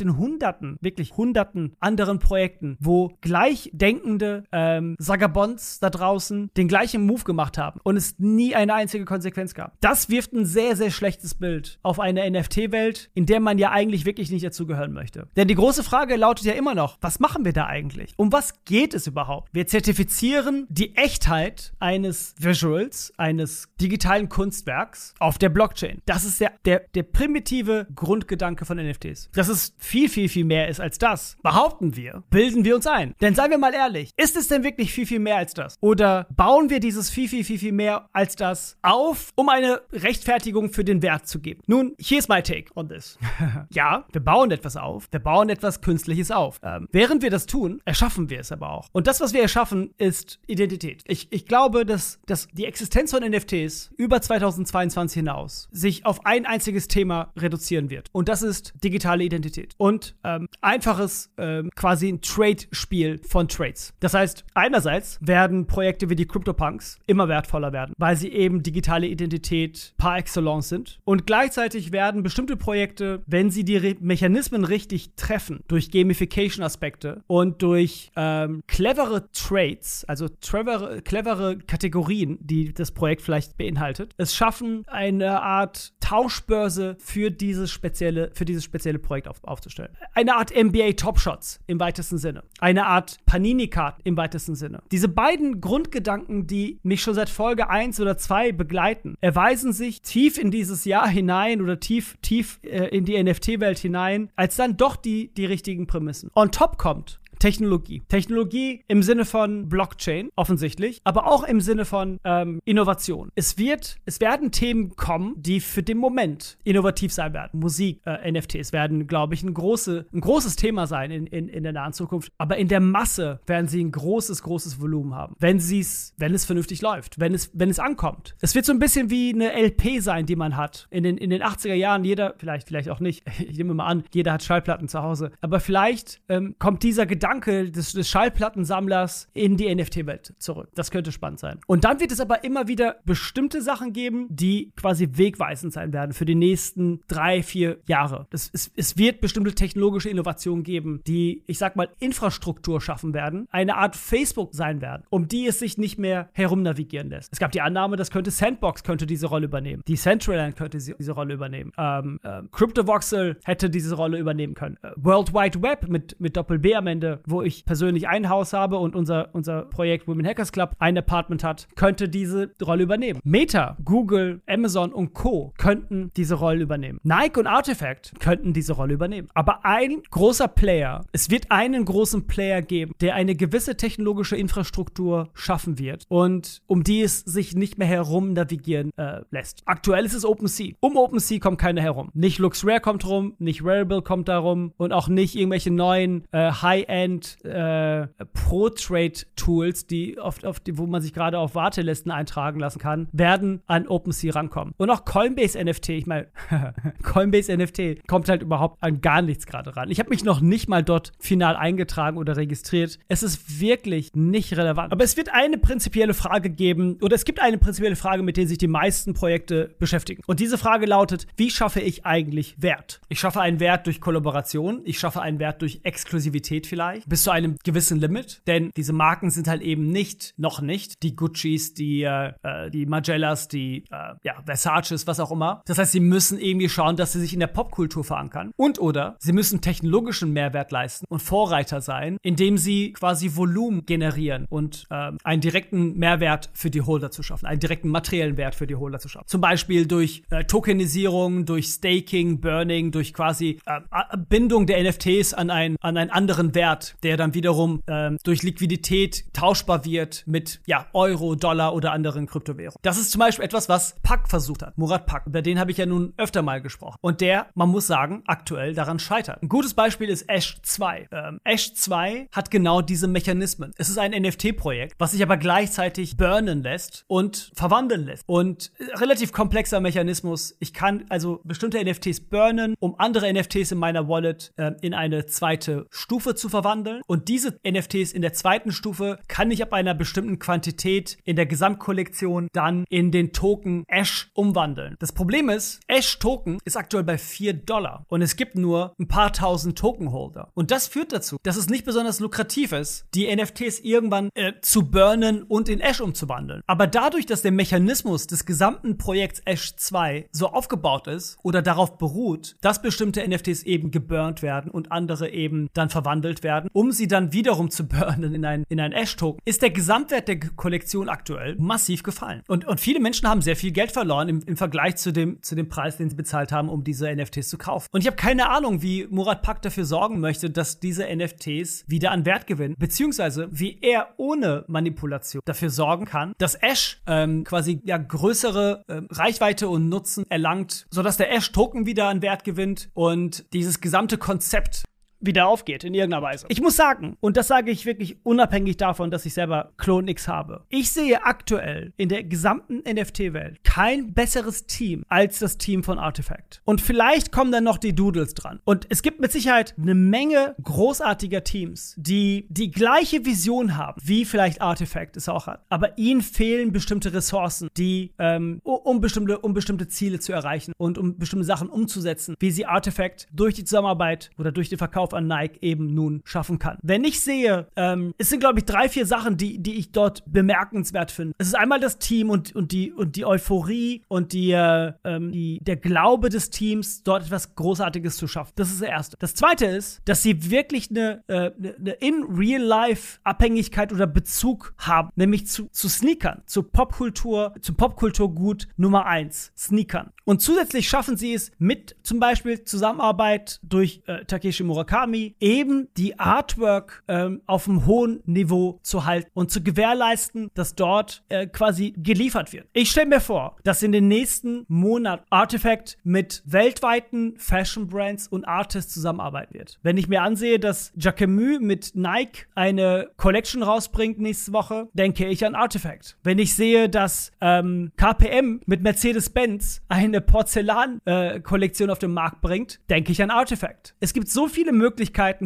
den 0.00 0.16
Hunderten, 0.16 0.78
wirklich 0.80 1.16
Hunderten 1.16 1.76
anderen 1.80 2.18
Projekten, 2.18 2.76
wo 2.80 3.12
gleichdenkende 3.20 4.44
ähm, 4.52 4.96
Sagabonds 5.18 5.80
da 5.80 5.90
draußen 5.90 6.50
den 6.56 6.68
gleichen 6.68 7.04
Move 7.04 7.24
gemacht 7.24 7.58
haben 7.58 7.80
und 7.82 7.96
es 7.96 8.18
nie 8.18 8.54
eine 8.54 8.74
einzige 8.74 9.04
Konsequenz 9.04 9.52
gab? 9.52 9.76
Das 9.80 10.08
wirft 10.08 10.32
ein 10.32 10.46
sehr, 10.46 10.76
sehr 10.76 10.92
schlechtes 10.92 11.34
Bild 11.34 11.78
auf 11.82 11.98
eine 11.98 12.30
NFT-Welt, 12.30 13.10
in 13.14 13.26
der 13.26 13.40
man 13.40 13.58
ja 13.58 13.72
eigentlich 13.72 14.04
wirklich 14.04 14.30
nicht 14.30 14.44
dazugehören 14.44 14.92
möchte. 14.92 15.26
Denn 15.36 15.48
die 15.48 15.56
große 15.56 15.82
Frage 15.82 16.14
lautet 16.14 16.44
ja 16.44 16.52
immer 16.52 16.76
noch, 16.76 16.98
was 17.00 17.18
machen 17.18 17.44
wir 17.44 17.52
da 17.52 17.66
eigentlich? 17.66 18.12
Um 18.16 18.32
was 18.32 18.64
geht 18.64 18.94
es 18.94 19.08
überhaupt? 19.08 19.48
Wir 19.52 19.66
zertifizieren 19.66 20.66
die 20.68 20.94
Echtheit 20.94 21.72
eines 21.80 22.36
Visuals, 22.38 23.12
eines 23.16 23.68
digitalen 23.80 24.28
Kunstwerks 24.28 25.14
auf 25.18 25.38
der 25.38 25.48
Blockchain. 25.48 26.00
Das 26.06 26.24
ist 26.24 26.40
der, 26.40 26.52
der, 26.64 26.84
der 26.94 27.02
primitive 27.02 27.88
Grundgedanke 27.92 28.64
von 28.64 28.78
NFTs. 28.78 29.30
Dass 29.32 29.48
es 29.48 29.74
viel, 29.78 30.08
viel, 30.08 30.28
viel 30.28 30.44
mehr 30.44 30.68
ist 30.68 30.80
als 30.80 30.98
das, 30.98 31.36
behaupten 31.42 31.96
wir, 31.96 32.22
bilden 32.30 32.64
wir 32.64 32.76
uns 32.76 32.86
ein. 32.86 33.14
Denn 33.20 33.34
seien 33.34 33.50
wir 33.50 33.58
mal 33.58 33.74
ehrlich, 33.74 34.12
ist 34.16 34.36
es 34.36 34.46
denn 34.46 34.62
wirklich 34.62 34.92
viel, 34.92 35.07
viel 35.08 35.18
mehr 35.18 35.36
als 35.36 35.54
das? 35.54 35.76
Oder 35.80 36.26
bauen 36.36 36.70
wir 36.70 36.80
dieses 36.80 37.10
viel, 37.10 37.28
viel, 37.28 37.44
viel, 37.44 37.58
viel 37.58 37.72
mehr 37.72 38.08
als 38.12 38.36
das 38.36 38.76
auf, 38.82 39.30
um 39.34 39.48
eine 39.48 39.80
Rechtfertigung 39.92 40.72
für 40.72 40.84
den 40.84 41.02
Wert 41.02 41.26
zu 41.26 41.40
geben? 41.40 41.62
Nun, 41.66 41.94
hier 41.98 42.18
ist 42.18 42.28
my 42.28 42.42
take 42.42 42.70
on 42.76 42.88
this. 42.88 43.18
ja, 43.70 44.04
wir 44.12 44.20
bauen 44.20 44.50
etwas 44.50 44.76
auf, 44.76 45.08
wir 45.10 45.20
bauen 45.20 45.48
etwas 45.48 45.80
Künstliches 45.80 46.30
auf. 46.30 46.60
Ähm, 46.62 46.88
während 46.92 47.22
wir 47.22 47.30
das 47.30 47.46
tun, 47.46 47.80
erschaffen 47.84 48.30
wir 48.30 48.40
es 48.40 48.52
aber 48.52 48.70
auch. 48.70 48.88
Und 48.92 49.06
das, 49.06 49.20
was 49.20 49.32
wir 49.32 49.42
erschaffen, 49.42 49.94
ist 49.98 50.38
Identität. 50.46 51.02
Ich, 51.06 51.32
ich 51.32 51.46
glaube, 51.46 51.84
dass, 51.84 52.20
dass 52.26 52.48
die 52.52 52.66
Existenz 52.66 53.10
von 53.10 53.22
NFTs 53.22 53.90
über 53.96 54.20
2022 54.20 55.20
hinaus 55.20 55.68
sich 55.72 56.04
auf 56.06 56.24
ein 56.26 56.46
einziges 56.46 56.88
Thema 56.88 57.32
reduzieren 57.36 57.90
wird. 57.90 58.08
Und 58.12 58.28
das 58.28 58.42
ist 58.42 58.72
digitale 58.84 59.24
Identität. 59.24 59.74
Und 59.78 60.14
ähm, 60.24 60.48
einfaches 60.60 61.30
ähm, 61.38 61.70
quasi 61.74 62.08
ein 62.08 62.20
Trade-Spiel 62.20 63.20
von 63.26 63.48
Trades. 63.48 63.94
Das 64.00 64.14
heißt, 64.14 64.44
einerseits 64.54 64.97
werden 65.20 65.66
Projekte 65.66 66.10
wie 66.10 66.16
die 66.16 66.26
CryptoPunks 66.26 66.98
immer 67.06 67.28
wertvoller 67.28 67.72
werden, 67.72 67.94
weil 67.98 68.16
sie 68.16 68.28
eben 68.28 68.62
digitale 68.62 69.06
Identität 69.06 69.94
par 69.96 70.18
excellence 70.18 70.68
sind. 70.68 70.98
Und 71.04 71.26
gleichzeitig 71.26 71.92
werden 71.92 72.22
bestimmte 72.22 72.56
Projekte, 72.56 73.22
wenn 73.26 73.50
sie 73.50 73.64
die 73.64 73.76
Re 73.76 73.96
Mechanismen 74.00 74.64
richtig 74.64 75.14
treffen, 75.16 75.60
durch 75.68 75.90
Gamification-Aspekte 75.90 77.22
und 77.26 77.62
durch 77.62 78.10
ähm, 78.16 78.62
clevere 78.66 79.30
Trades, 79.32 80.04
also 80.06 80.26
clevere, 80.40 81.02
clevere 81.02 81.58
Kategorien, 81.58 82.38
die 82.40 82.72
das 82.72 82.92
Projekt 82.92 83.22
vielleicht 83.22 83.56
beinhaltet, 83.56 84.12
es 84.18 84.34
schaffen, 84.34 84.84
eine 84.86 85.42
Art 85.42 85.92
Tauschbörse 86.00 86.96
für 87.00 87.30
dieses 87.30 87.70
spezielle, 87.70 88.30
für 88.34 88.44
dieses 88.44 88.64
spezielle 88.64 88.98
Projekt 88.98 89.28
auf, 89.28 89.42
aufzustellen. 89.44 89.90
Eine 90.14 90.36
Art 90.36 90.52
NBA 90.54 90.92
Top 90.92 91.18
Shots 91.18 91.60
im 91.66 91.80
weitesten 91.80 92.18
Sinne. 92.18 92.44
Eine 92.60 92.86
Art 92.86 93.16
Panini-Card 93.26 94.00
im 94.04 94.16
weitesten 94.16 94.54
Sinne. 94.54 94.82
Diese 94.90 95.08
beiden 95.08 95.60
Grundgedanken, 95.60 96.46
die 96.46 96.78
mich 96.82 97.02
schon 97.02 97.14
seit 97.14 97.28
Folge 97.28 97.68
1 97.68 98.00
oder 98.00 98.16
2 98.16 98.52
begleiten, 98.52 99.16
erweisen 99.20 99.72
sich 99.72 100.02
tief 100.02 100.38
in 100.38 100.50
dieses 100.50 100.84
Jahr 100.84 101.08
hinein 101.08 101.60
oder 101.60 101.78
tief, 101.78 102.16
tief 102.22 102.60
äh, 102.62 102.88
in 102.88 103.04
die 103.04 103.22
NFT-Welt 103.22 103.78
hinein, 103.78 104.30
als 104.36 104.56
dann 104.56 104.76
doch 104.76 104.96
die, 104.96 105.32
die 105.34 105.44
richtigen 105.44 105.86
Prämissen. 105.86 106.30
On 106.34 106.50
top 106.50 106.78
kommt, 106.78 107.20
Technologie. 107.38 108.02
Technologie 108.08 108.82
im 108.88 109.02
Sinne 109.02 109.24
von 109.24 109.68
Blockchain, 109.68 110.30
offensichtlich, 110.36 111.00
aber 111.04 111.26
auch 111.26 111.44
im 111.44 111.60
Sinne 111.60 111.84
von 111.84 112.18
ähm, 112.24 112.60
Innovation. 112.64 113.30
Es 113.34 113.58
wird, 113.58 113.96
es 114.04 114.20
werden 114.20 114.50
Themen 114.50 114.96
kommen, 114.96 115.34
die 115.36 115.60
für 115.60 115.82
den 115.82 115.98
Moment 115.98 116.58
innovativ 116.64 117.12
sein 117.12 117.32
werden. 117.32 117.60
Musik, 117.60 118.00
äh, 118.04 118.30
NFTs 118.30 118.72
werden, 118.72 119.06
glaube 119.06 119.34
ich, 119.34 119.42
ein, 119.42 119.54
große, 119.54 120.06
ein 120.12 120.20
großes 120.20 120.56
Thema 120.56 120.86
sein 120.86 121.10
in, 121.10 121.26
in, 121.26 121.48
in 121.48 121.62
der 121.62 121.72
nahen 121.72 121.92
Zukunft. 121.92 122.32
Aber 122.38 122.56
in 122.56 122.68
der 122.68 122.80
Masse 122.80 123.40
werden 123.46 123.68
sie 123.68 123.82
ein 123.82 123.92
großes, 123.92 124.42
großes 124.42 124.80
Volumen 124.80 125.14
haben. 125.14 125.34
Wenn 125.38 125.60
sie 125.60 125.80
es, 125.80 126.14
wenn 126.16 126.34
es 126.34 126.44
vernünftig 126.44 126.82
läuft, 126.82 127.20
wenn 127.20 127.34
es, 127.34 127.50
wenn 127.54 127.70
es 127.70 127.78
ankommt. 127.78 128.34
Es 128.40 128.54
wird 128.54 128.64
so 128.64 128.72
ein 128.72 128.78
bisschen 128.78 129.10
wie 129.10 129.32
eine 129.32 129.52
LP 129.52 130.00
sein, 130.00 130.26
die 130.26 130.36
man 130.36 130.56
hat. 130.56 130.86
In 130.90 131.04
den, 131.04 131.16
in 131.16 131.30
den 131.30 131.42
80er 131.42 131.74
Jahren, 131.74 132.04
jeder, 132.04 132.34
vielleicht, 132.38 132.66
vielleicht 132.66 132.90
auch 132.90 133.00
nicht, 133.00 133.24
ich 133.38 133.56
nehme 133.56 133.74
mal 133.74 133.86
an, 133.86 134.04
jeder 134.12 134.32
hat 134.32 134.42
Schallplatten 134.42 134.88
zu 134.88 135.02
Hause. 135.02 135.30
Aber 135.40 135.60
vielleicht 135.60 136.20
ähm, 136.28 136.56
kommt 136.58 136.82
dieser 136.82 137.06
Gedanke 137.06 137.27
des, 137.36 137.92
des 137.92 138.08
Schallplattensammlers 138.08 139.28
in 139.34 139.56
die 139.56 139.74
NFT-Welt 139.74 140.34
zurück. 140.38 140.68
Das 140.74 140.90
könnte 140.90 141.12
spannend 141.12 141.40
sein. 141.40 141.60
Und 141.66 141.84
dann 141.84 142.00
wird 142.00 142.12
es 142.12 142.20
aber 142.20 142.44
immer 142.44 142.68
wieder 142.68 142.96
bestimmte 143.04 143.62
Sachen 143.62 143.92
geben, 143.92 144.26
die 144.30 144.72
quasi 144.76 145.08
wegweisend 145.12 145.72
sein 145.72 145.92
werden 145.92 146.12
für 146.12 146.24
die 146.24 146.34
nächsten 146.34 147.00
drei, 147.08 147.42
vier 147.42 147.78
Jahre. 147.86 148.26
Das, 148.30 148.50
es, 148.52 148.70
es 148.76 148.96
wird 148.96 149.20
bestimmte 149.20 149.54
technologische 149.54 150.08
Innovationen 150.08 150.64
geben, 150.64 151.00
die, 151.06 151.42
ich 151.46 151.58
sag 151.58 151.76
mal, 151.76 151.88
Infrastruktur 151.98 152.80
schaffen 152.80 153.14
werden, 153.14 153.46
eine 153.50 153.76
Art 153.76 153.96
Facebook 153.96 154.54
sein 154.54 154.80
werden, 154.80 155.04
um 155.10 155.28
die 155.28 155.46
es 155.46 155.58
sich 155.58 155.78
nicht 155.78 155.98
mehr 155.98 156.30
herumnavigieren 156.32 157.10
lässt. 157.10 157.32
Es 157.32 157.38
gab 157.38 157.52
die 157.52 157.60
Annahme, 157.60 157.96
das 157.96 158.10
könnte 158.10 158.30
Sandbox 158.30 158.84
könnte 158.84 159.06
diese 159.06 159.26
Rolle 159.26 159.46
übernehmen. 159.46 159.82
Decentraland 159.88 160.56
könnte 160.56 160.78
diese 160.78 161.12
Rolle 161.12 161.34
übernehmen. 161.34 161.72
Ähm, 161.76 162.20
äh, 162.22 162.42
CryptoVoxel 162.50 163.38
hätte 163.44 163.70
diese 163.70 163.94
Rolle 163.94 164.18
übernehmen 164.18 164.54
können. 164.54 164.78
Äh, 164.82 164.90
World 164.96 165.34
Wide 165.34 165.62
Web 165.62 165.88
mit, 165.88 166.18
mit 166.20 166.36
Doppel 166.36 166.58
B 166.58 166.74
am 166.74 166.86
Ende, 166.86 167.17
wo 167.26 167.42
ich 167.42 167.64
persönlich 167.64 168.08
ein 168.08 168.28
Haus 168.28 168.52
habe 168.52 168.78
und 168.78 168.94
unser, 168.94 169.28
unser 169.32 169.62
Projekt 169.62 170.08
Women 170.08 170.26
Hackers 170.26 170.52
Club 170.52 170.74
ein 170.78 170.96
Apartment 170.98 171.44
hat, 171.44 171.68
könnte 171.76 172.08
diese 172.08 172.50
Rolle 172.62 172.82
übernehmen. 172.82 173.20
Meta, 173.24 173.76
Google, 173.84 174.42
Amazon 174.46 174.92
und 174.92 175.14
Co. 175.14 175.52
könnten 175.58 176.10
diese 176.16 176.34
Rolle 176.34 176.62
übernehmen. 176.62 176.98
Nike 177.02 177.38
und 177.38 177.46
Artifact 177.46 178.12
könnten 178.20 178.52
diese 178.52 178.72
Rolle 178.72 178.94
übernehmen. 178.94 179.28
Aber 179.34 179.64
ein 179.64 180.02
großer 180.10 180.48
Player, 180.48 181.04
es 181.12 181.30
wird 181.30 181.50
einen 181.50 181.84
großen 181.84 182.26
Player 182.26 182.62
geben, 182.62 182.92
der 183.00 183.14
eine 183.14 183.34
gewisse 183.34 183.76
technologische 183.76 184.36
Infrastruktur 184.36 185.30
schaffen 185.34 185.78
wird 185.78 186.04
und 186.08 186.60
um 186.66 186.84
die 186.84 187.02
es 187.02 187.20
sich 187.20 187.54
nicht 187.54 187.78
mehr 187.78 187.88
herum 187.88 188.32
navigieren 188.32 188.90
äh, 188.96 189.20
lässt. 189.30 189.62
Aktuell 189.66 190.04
ist 190.04 190.14
es 190.14 190.24
OpenSea. 190.24 190.74
Um 190.80 190.96
OpenSea 190.96 191.38
kommt 191.38 191.58
keiner 191.58 191.82
herum. 191.82 192.10
Nicht 192.14 192.38
LuxRare 192.38 192.80
kommt 192.80 193.06
rum, 193.06 193.34
nicht 193.38 193.64
Rarible 193.64 194.02
kommt 194.02 194.28
darum 194.28 194.72
und 194.76 194.92
auch 194.92 195.08
nicht 195.08 195.34
irgendwelche 195.34 195.70
neuen 195.70 196.24
äh, 196.32 196.50
High-End 196.50 197.07
äh, 197.44 198.06
Pro-Trade-Tools, 198.32 199.86
die 199.86 200.18
oft 200.18 200.66
die, 200.66 200.78
wo 200.78 200.86
man 200.86 201.02
sich 201.02 201.12
gerade 201.12 201.38
auf 201.38 201.54
Wartelisten 201.54 202.10
eintragen 202.10 202.60
lassen 202.60 202.78
kann, 202.78 203.08
werden 203.12 203.62
an 203.66 203.86
OpenSea 203.88 204.32
rankommen. 204.32 204.74
Und 204.76 204.90
auch 204.90 205.04
Coinbase 205.04 205.62
NFT, 205.62 205.90
ich 205.90 206.06
meine, 206.06 206.28
Coinbase 207.02 207.56
NFT 207.56 208.06
kommt 208.06 208.28
halt 208.28 208.42
überhaupt 208.42 208.82
an 208.82 209.00
gar 209.00 209.22
nichts 209.22 209.46
gerade 209.46 209.76
ran. 209.76 209.90
Ich 209.90 209.98
habe 209.98 210.10
mich 210.10 210.24
noch 210.24 210.40
nicht 210.40 210.68
mal 210.68 210.82
dort 210.82 211.12
final 211.18 211.56
eingetragen 211.56 212.18
oder 212.18 212.36
registriert. 212.36 212.98
Es 213.08 213.22
ist 213.22 213.60
wirklich 213.60 214.14
nicht 214.14 214.56
relevant. 214.56 214.92
Aber 214.92 215.04
es 215.04 215.16
wird 215.16 215.32
eine 215.32 215.58
prinzipielle 215.58 216.14
Frage 216.14 216.50
geben, 216.50 216.98
oder 217.00 217.14
es 217.14 217.24
gibt 217.24 217.40
eine 217.40 217.58
prinzipielle 217.58 217.96
Frage, 217.96 218.22
mit 218.22 218.36
der 218.36 218.46
sich 218.46 218.58
die 218.58 218.68
meisten 218.68 219.14
Projekte 219.14 219.74
beschäftigen. 219.78 220.22
Und 220.26 220.40
diese 220.40 220.58
Frage 220.58 220.86
lautet, 220.86 221.26
wie 221.36 221.50
schaffe 221.50 221.80
ich 221.80 222.04
eigentlich 222.04 222.60
Wert? 222.60 223.00
Ich 223.08 223.20
schaffe 223.20 223.40
einen 223.40 223.60
Wert 223.60 223.86
durch 223.86 224.00
Kollaboration, 224.00 224.82
ich 224.84 224.98
schaffe 224.98 225.20
einen 225.20 225.38
Wert 225.38 225.62
durch 225.62 225.80
Exklusivität 225.82 226.66
vielleicht, 226.66 226.97
bis 227.06 227.22
zu 227.22 227.30
einem 227.30 227.56
gewissen 227.64 227.98
Limit, 227.98 228.42
denn 228.46 228.70
diese 228.76 228.92
Marken 228.92 229.30
sind 229.30 229.48
halt 229.48 229.62
eben 229.62 229.90
nicht, 229.90 230.34
noch 230.36 230.60
nicht, 230.60 231.02
die 231.02 231.16
Guccis, 231.16 231.74
die, 231.74 232.02
äh, 232.02 232.32
äh 232.42 232.70
die 232.70 232.86
Magellas, 232.86 233.48
die, 233.48 233.84
äh, 233.90 234.14
ja, 234.22 234.42
Versaces, 234.44 235.06
was 235.06 235.20
auch 235.20 235.30
immer. 235.30 235.62
Das 235.66 235.78
heißt, 235.78 235.92
sie 235.92 236.00
müssen 236.00 236.38
irgendwie 236.38 236.68
schauen, 236.68 236.96
dass 236.96 237.12
sie 237.12 237.20
sich 237.20 237.34
in 237.34 237.40
der 237.40 237.46
Popkultur 237.48 238.04
verankern 238.04 238.52
und 238.56 238.80
oder 238.80 239.16
sie 239.18 239.32
müssen 239.32 239.60
technologischen 239.60 240.32
Mehrwert 240.32 240.70
leisten 240.70 241.06
und 241.08 241.20
Vorreiter 241.20 241.80
sein, 241.80 242.18
indem 242.22 242.58
sie 242.58 242.92
quasi 242.92 243.36
Volumen 243.36 243.86
generieren 243.86 244.46
und 244.48 244.86
äh, 244.90 245.12
einen 245.24 245.40
direkten 245.40 245.98
Mehrwert 245.98 246.50
für 246.52 246.70
die 246.70 246.82
Holder 246.82 247.10
zu 247.10 247.22
schaffen, 247.22 247.46
einen 247.46 247.60
direkten 247.60 247.88
materiellen 247.88 248.36
Wert 248.36 248.54
für 248.54 248.66
die 248.66 248.76
Holder 248.76 248.98
zu 248.98 249.08
schaffen. 249.08 249.26
Zum 249.26 249.40
Beispiel 249.40 249.86
durch 249.86 250.22
äh, 250.30 250.44
Tokenisierung, 250.44 251.44
durch 251.44 251.66
Staking, 251.66 252.40
Burning, 252.40 252.90
durch 252.90 253.12
quasi 253.14 253.58
äh, 253.66 253.80
Bindung 254.28 254.66
der 254.66 254.82
NFTs 254.82 255.34
an, 255.34 255.50
ein, 255.50 255.76
an 255.80 255.96
einen 255.96 256.10
anderen 256.10 256.54
Wert, 256.54 256.87
der 257.02 257.16
dann 257.16 257.34
wiederum 257.34 257.82
äh, 257.86 258.10
durch 258.24 258.42
Liquidität 258.42 259.32
tauschbar 259.32 259.84
wird 259.84 260.24
mit 260.26 260.60
ja, 260.66 260.86
Euro, 260.92 261.34
Dollar 261.34 261.74
oder 261.74 261.92
anderen 261.92 262.26
Kryptowährungen. 262.26 262.78
Das 262.82 262.98
ist 262.98 263.10
zum 263.10 263.20
Beispiel 263.20 263.44
etwas, 263.44 263.68
was 263.68 263.96
Pack 264.02 264.28
versucht 264.28 264.62
hat. 264.62 264.76
Murat 264.78 265.06
Pack, 265.06 265.26
über 265.26 265.42
den 265.42 265.58
habe 265.58 265.70
ich 265.70 265.76
ja 265.76 265.86
nun 265.86 266.12
öfter 266.16 266.42
mal 266.42 266.60
gesprochen. 266.60 266.98
Und 267.00 267.20
der, 267.20 267.46
man 267.54 267.68
muss 267.68 267.86
sagen, 267.86 268.22
aktuell 268.26 268.74
daran 268.74 268.98
scheitert. 268.98 269.42
Ein 269.42 269.48
gutes 269.48 269.74
Beispiel 269.74 270.08
ist 270.08 270.28
Ash 270.28 270.58
2. 270.62 271.08
Ähm, 271.10 271.40
Ash 271.44 271.74
2 271.74 272.28
hat 272.32 272.50
genau 272.50 272.80
diese 272.80 273.08
Mechanismen. 273.08 273.72
Es 273.76 273.88
ist 273.88 273.98
ein 273.98 274.12
NFT-Projekt, 274.12 274.94
was 274.98 275.12
sich 275.12 275.22
aber 275.22 275.36
gleichzeitig 275.36 276.16
burnen 276.16 276.62
lässt 276.62 277.04
und 277.06 277.50
verwandeln 277.54 278.06
lässt. 278.06 278.24
Und 278.26 278.72
relativ 278.94 279.32
komplexer 279.32 279.80
Mechanismus. 279.80 280.56
Ich 280.60 280.72
kann 280.72 281.04
also 281.08 281.40
bestimmte 281.44 281.82
NFTs 281.82 282.20
burnen, 282.20 282.74
um 282.80 282.94
andere 282.98 283.32
NFTs 283.32 283.72
in 283.72 283.78
meiner 283.78 284.08
Wallet 284.08 284.52
äh, 284.56 284.72
in 284.80 284.94
eine 284.94 285.26
zweite 285.26 285.86
Stufe 285.90 286.34
zu 286.34 286.48
verwandeln. 286.48 286.67
Und 287.06 287.28
diese 287.28 287.58
NFTs 287.66 288.12
in 288.12 288.22
der 288.22 288.32
zweiten 288.32 288.72
Stufe 288.72 289.18
kann 289.26 289.50
ich 289.50 289.62
ab 289.62 289.72
einer 289.72 289.94
bestimmten 289.94 290.38
Quantität 290.38 291.16
in 291.24 291.36
der 291.36 291.46
Gesamtkollektion 291.46 292.48
dann 292.52 292.84
in 292.90 293.10
den 293.10 293.32
Token 293.32 293.84
Ash 293.88 294.30
umwandeln. 294.34 294.96
Das 294.98 295.12
Problem 295.12 295.48
ist, 295.48 295.80
Ash 295.88 296.18
Token 296.18 296.58
ist 296.64 296.76
aktuell 296.76 297.04
bei 297.04 297.16
4 297.16 297.54
Dollar 297.54 298.04
und 298.08 298.22
es 298.22 298.36
gibt 298.36 298.56
nur 298.56 298.94
ein 298.98 299.08
paar 299.08 299.32
tausend 299.32 299.78
Tokenholder. 299.78 300.50
Und 300.54 300.70
das 300.70 300.88
führt 300.88 301.12
dazu, 301.12 301.38
dass 301.42 301.56
es 301.56 301.68
nicht 301.68 301.84
besonders 301.84 302.20
lukrativ 302.20 302.72
ist, 302.72 303.06
die 303.14 303.34
NFTs 303.34 303.80
irgendwann 303.80 304.30
äh, 304.34 304.52
zu 304.60 304.90
burnen 304.90 305.42
und 305.44 305.68
in 305.68 305.80
Ash 305.80 306.00
umzuwandeln. 306.00 306.62
Aber 306.66 306.86
dadurch, 306.86 307.26
dass 307.26 307.42
der 307.42 307.52
Mechanismus 307.52 308.26
des 308.26 308.44
gesamten 308.44 308.98
Projekts 308.98 309.40
Ash 309.44 309.74
2 309.76 310.28
so 310.32 310.48
aufgebaut 310.48 311.06
ist 311.06 311.38
oder 311.42 311.62
darauf 311.62 311.98
beruht, 311.98 312.56
dass 312.60 312.82
bestimmte 312.82 313.26
NFTs 313.26 313.62
eben 313.62 313.90
geburnt 313.90 314.42
werden 314.42 314.70
und 314.70 314.92
andere 314.92 315.30
eben 315.30 315.68
dann 315.72 315.90
verwandelt 315.90 316.42
werden, 316.42 316.57
um 316.72 316.92
sie 316.92 317.08
dann 317.08 317.32
wiederum 317.32 317.70
zu 317.70 317.86
burnen 317.86 318.34
in 318.34 318.44
ein, 318.44 318.64
in 318.68 318.80
ein 318.80 318.92
Ash-Token, 318.92 319.40
ist 319.44 319.62
der 319.62 319.70
Gesamtwert 319.70 320.28
der 320.28 320.40
Kollektion 320.40 321.08
aktuell 321.08 321.56
massiv 321.58 322.02
gefallen. 322.02 322.42
Und, 322.48 322.66
und 322.66 322.80
viele 322.80 323.00
Menschen 323.00 323.28
haben 323.28 323.42
sehr 323.42 323.56
viel 323.56 323.72
Geld 323.72 323.92
verloren 323.92 324.28
im, 324.28 324.42
im 324.46 324.56
Vergleich 324.56 324.96
zu 324.96 325.12
dem, 325.12 325.42
zu 325.42 325.54
dem 325.54 325.68
Preis, 325.68 325.96
den 325.96 326.10
sie 326.10 326.16
bezahlt 326.16 326.52
haben, 326.52 326.68
um 326.68 326.84
diese 326.84 327.14
NFTs 327.14 327.48
zu 327.48 327.58
kaufen. 327.58 327.88
Und 327.92 328.00
ich 328.00 328.06
habe 328.06 328.16
keine 328.16 328.48
Ahnung, 328.48 328.82
wie 328.82 329.06
Murat 329.10 329.42
Pak 329.42 329.62
dafür 329.62 329.84
sorgen 329.84 330.20
möchte, 330.20 330.50
dass 330.50 330.80
diese 330.80 331.04
NFTs 331.14 331.84
wieder 331.86 332.10
an 332.10 332.26
Wert 332.26 332.46
gewinnen, 332.46 332.74
beziehungsweise 332.78 333.48
wie 333.50 333.78
er 333.80 334.14
ohne 334.16 334.64
Manipulation 334.68 335.42
dafür 335.44 335.70
sorgen 335.70 336.04
kann, 336.04 336.32
dass 336.38 336.54
Ash 336.54 337.00
ähm, 337.06 337.44
quasi 337.44 337.80
ja 337.84 337.98
größere 337.98 338.84
äh, 338.88 339.00
Reichweite 339.10 339.68
und 339.68 339.88
Nutzen 339.88 340.24
erlangt, 340.28 340.86
sodass 340.90 341.16
der 341.16 341.32
Ash-Token 341.32 341.86
wieder 341.86 342.08
an 342.08 342.22
Wert 342.22 342.44
gewinnt 342.44 342.90
und 342.94 343.52
dieses 343.52 343.80
gesamte 343.80 344.18
Konzept 344.18 344.84
wieder 345.20 345.48
aufgeht 345.48 345.84
in 345.84 345.94
irgendeiner 345.94 346.22
Weise. 346.22 346.46
Ich 346.48 346.60
muss 346.60 346.76
sagen, 346.76 347.16
und 347.20 347.36
das 347.36 347.48
sage 347.48 347.70
ich 347.70 347.86
wirklich 347.86 348.18
unabhängig 348.24 348.76
davon, 348.76 349.10
dass 349.10 349.26
ich 349.26 349.34
selber 349.34 349.72
Clone 349.76 350.10
X 350.10 350.28
habe. 350.28 350.64
Ich 350.68 350.90
sehe 350.90 351.24
aktuell 351.24 351.92
in 351.96 352.08
der 352.08 352.24
gesamten 352.24 352.78
NFT-Welt 352.78 353.64
kein 353.64 354.14
besseres 354.14 354.66
Team 354.66 355.04
als 355.08 355.38
das 355.38 355.58
Team 355.58 355.82
von 355.82 355.98
Artifact. 355.98 356.62
Und 356.64 356.80
vielleicht 356.80 357.32
kommen 357.32 357.52
dann 357.52 357.64
noch 357.64 357.78
die 357.78 357.94
Doodles 357.94 358.34
dran. 358.34 358.60
Und 358.64 358.86
es 358.90 359.02
gibt 359.02 359.20
mit 359.20 359.32
Sicherheit 359.32 359.74
eine 359.80 359.94
Menge 359.94 360.54
großartiger 360.62 361.44
Teams, 361.44 361.94
die 361.96 362.46
die 362.48 362.70
gleiche 362.70 363.24
Vision 363.24 363.76
haben, 363.76 364.00
wie 364.04 364.24
vielleicht 364.24 364.60
Artifact 364.60 365.16
es 365.16 365.28
auch 365.28 365.46
hat. 365.46 365.64
Aber 365.68 365.98
ihnen 365.98 366.22
fehlen 366.22 366.72
bestimmte 366.72 367.12
Ressourcen, 367.12 367.68
die, 367.76 368.12
ähm, 368.18 368.60
um 368.62 369.00
bestimmte, 369.00 369.38
um 369.38 369.52
bestimmte 369.52 369.88
Ziele 369.88 370.20
zu 370.20 370.32
erreichen 370.32 370.72
und 370.76 370.98
um 370.98 371.18
bestimmte 371.18 371.44
Sachen 371.44 371.68
umzusetzen, 371.68 372.36
wie 372.38 372.50
sie 372.50 372.66
Artifact 372.66 373.26
durch 373.32 373.54
die 373.54 373.64
Zusammenarbeit 373.64 374.30
oder 374.38 374.52
durch 374.52 374.68
den 374.68 374.78
Verkauf 374.78 375.07
Verkauf 375.08 375.14
an 375.14 375.26
Nike 375.26 375.58
eben 375.62 375.94
nun 375.94 376.22
schaffen 376.24 376.58
kann. 376.58 376.78
Wenn 376.82 377.04
ich 377.04 377.20
sehe, 377.20 377.66
ähm, 377.76 378.14
es 378.18 378.28
sind, 378.28 378.40
glaube 378.40 378.58
ich, 378.58 378.64
drei, 378.64 378.88
vier 378.88 379.06
Sachen, 379.06 379.36
die, 379.36 379.58
die 379.58 379.74
ich 379.74 379.92
dort 379.92 380.22
bemerkenswert 380.26 381.10
finde. 381.10 381.34
Es 381.38 381.48
ist 381.48 381.54
einmal 381.54 381.80
das 381.80 381.98
Team 381.98 382.30
und, 382.30 382.54
und, 382.54 382.72
die, 382.72 382.92
und 382.92 383.16
die 383.16 383.24
Euphorie 383.24 384.02
und 384.08 384.32
die, 384.32 384.52
äh, 384.52 384.92
ähm, 385.04 385.32
die, 385.32 385.58
der 385.62 385.76
Glaube 385.76 386.28
des 386.28 386.50
Teams, 386.50 387.02
dort 387.02 387.24
etwas 387.24 387.54
Großartiges 387.54 388.16
zu 388.16 388.28
schaffen. 388.28 388.52
Das 388.56 388.68
ist 388.68 388.82
das 388.82 388.88
Erste. 388.88 389.16
Das 389.18 389.34
Zweite 389.34 389.66
ist, 389.66 390.00
dass 390.04 390.22
sie 390.22 390.50
wirklich 390.50 390.90
eine, 390.90 391.22
äh, 391.28 391.50
eine 391.58 391.92
In-Real-Life-Abhängigkeit 391.92 393.92
oder 393.92 394.06
Bezug 394.06 394.74
haben, 394.78 395.10
nämlich 395.16 395.46
zu, 395.46 395.68
zu 395.70 395.88
Sneakern, 395.88 396.42
zu 396.46 396.62
Popkultur, 396.62 397.54
zum 397.60 397.76
Popkulturgut 397.76 398.68
Nummer 398.76 399.06
eins, 399.06 399.52
Sneakern. 399.56 400.10
Und 400.24 400.42
zusätzlich 400.42 400.88
schaffen 400.88 401.16
sie 401.16 401.32
es 401.32 401.50
mit 401.58 401.96
zum 402.02 402.20
Beispiel 402.20 402.64
Zusammenarbeit 402.64 403.60
durch 403.62 404.02
äh, 404.06 404.24
Takeshi 404.26 404.62
Murakami 404.62 404.97
Murakami, 404.98 405.36
eben 405.40 405.88
die 405.96 406.18
Artwork 406.18 407.02
ähm, 407.08 407.42
auf 407.46 407.68
einem 407.68 407.86
hohen 407.86 408.20
Niveau 408.26 408.80
zu 408.82 409.04
halten 409.04 409.30
und 409.34 409.50
zu 409.50 409.62
gewährleisten, 409.62 410.50
dass 410.54 410.74
dort 410.74 411.22
äh, 411.28 411.46
quasi 411.46 411.94
geliefert 411.96 412.52
wird. 412.52 412.66
Ich 412.72 412.90
stelle 412.90 413.06
mir 413.06 413.20
vor, 413.20 413.56
dass 413.64 413.82
in 413.82 413.92
den 413.92 414.08
nächsten 414.08 414.64
Monaten 414.68 415.24
Artifact 415.30 415.98
mit 416.02 416.42
weltweiten 416.44 417.34
Fashion 417.38 417.88
Brands 417.88 418.28
und 418.28 418.46
Artists 418.46 418.94
zusammenarbeiten 418.94 419.54
wird. 419.54 419.78
Wenn 419.82 419.96
ich 419.96 420.08
mir 420.08 420.22
ansehe, 420.22 420.58
dass 420.58 420.92
Jacquemus 420.96 421.60
mit 421.60 421.92
Nike 421.94 422.46
eine 422.54 423.10
Collection 423.16 423.62
rausbringt 423.62 424.18
nächste 424.18 424.52
Woche, 424.52 424.88
denke 424.92 425.26
ich 425.26 425.44
an 425.44 425.54
Artifact. 425.54 426.16
Wenn 426.22 426.38
ich 426.38 426.54
sehe, 426.54 426.88
dass 426.88 427.30
ähm, 427.40 427.92
KPM 427.96 428.60
mit 428.66 428.82
Mercedes-Benz 428.82 429.82
eine 429.88 430.20
Porzellan-Kollektion 430.20 431.88
äh, 431.88 431.92
auf 431.92 431.98
den 431.98 432.12
Markt 432.12 432.40
bringt, 432.40 432.80
denke 432.90 433.12
ich 433.12 433.22
an 433.22 433.30
Artifact. 433.30 433.94
Es 434.00 434.12
gibt 434.12 434.28
so 434.28 434.48
viele 434.48 434.72
Möglichkeiten 434.72 434.87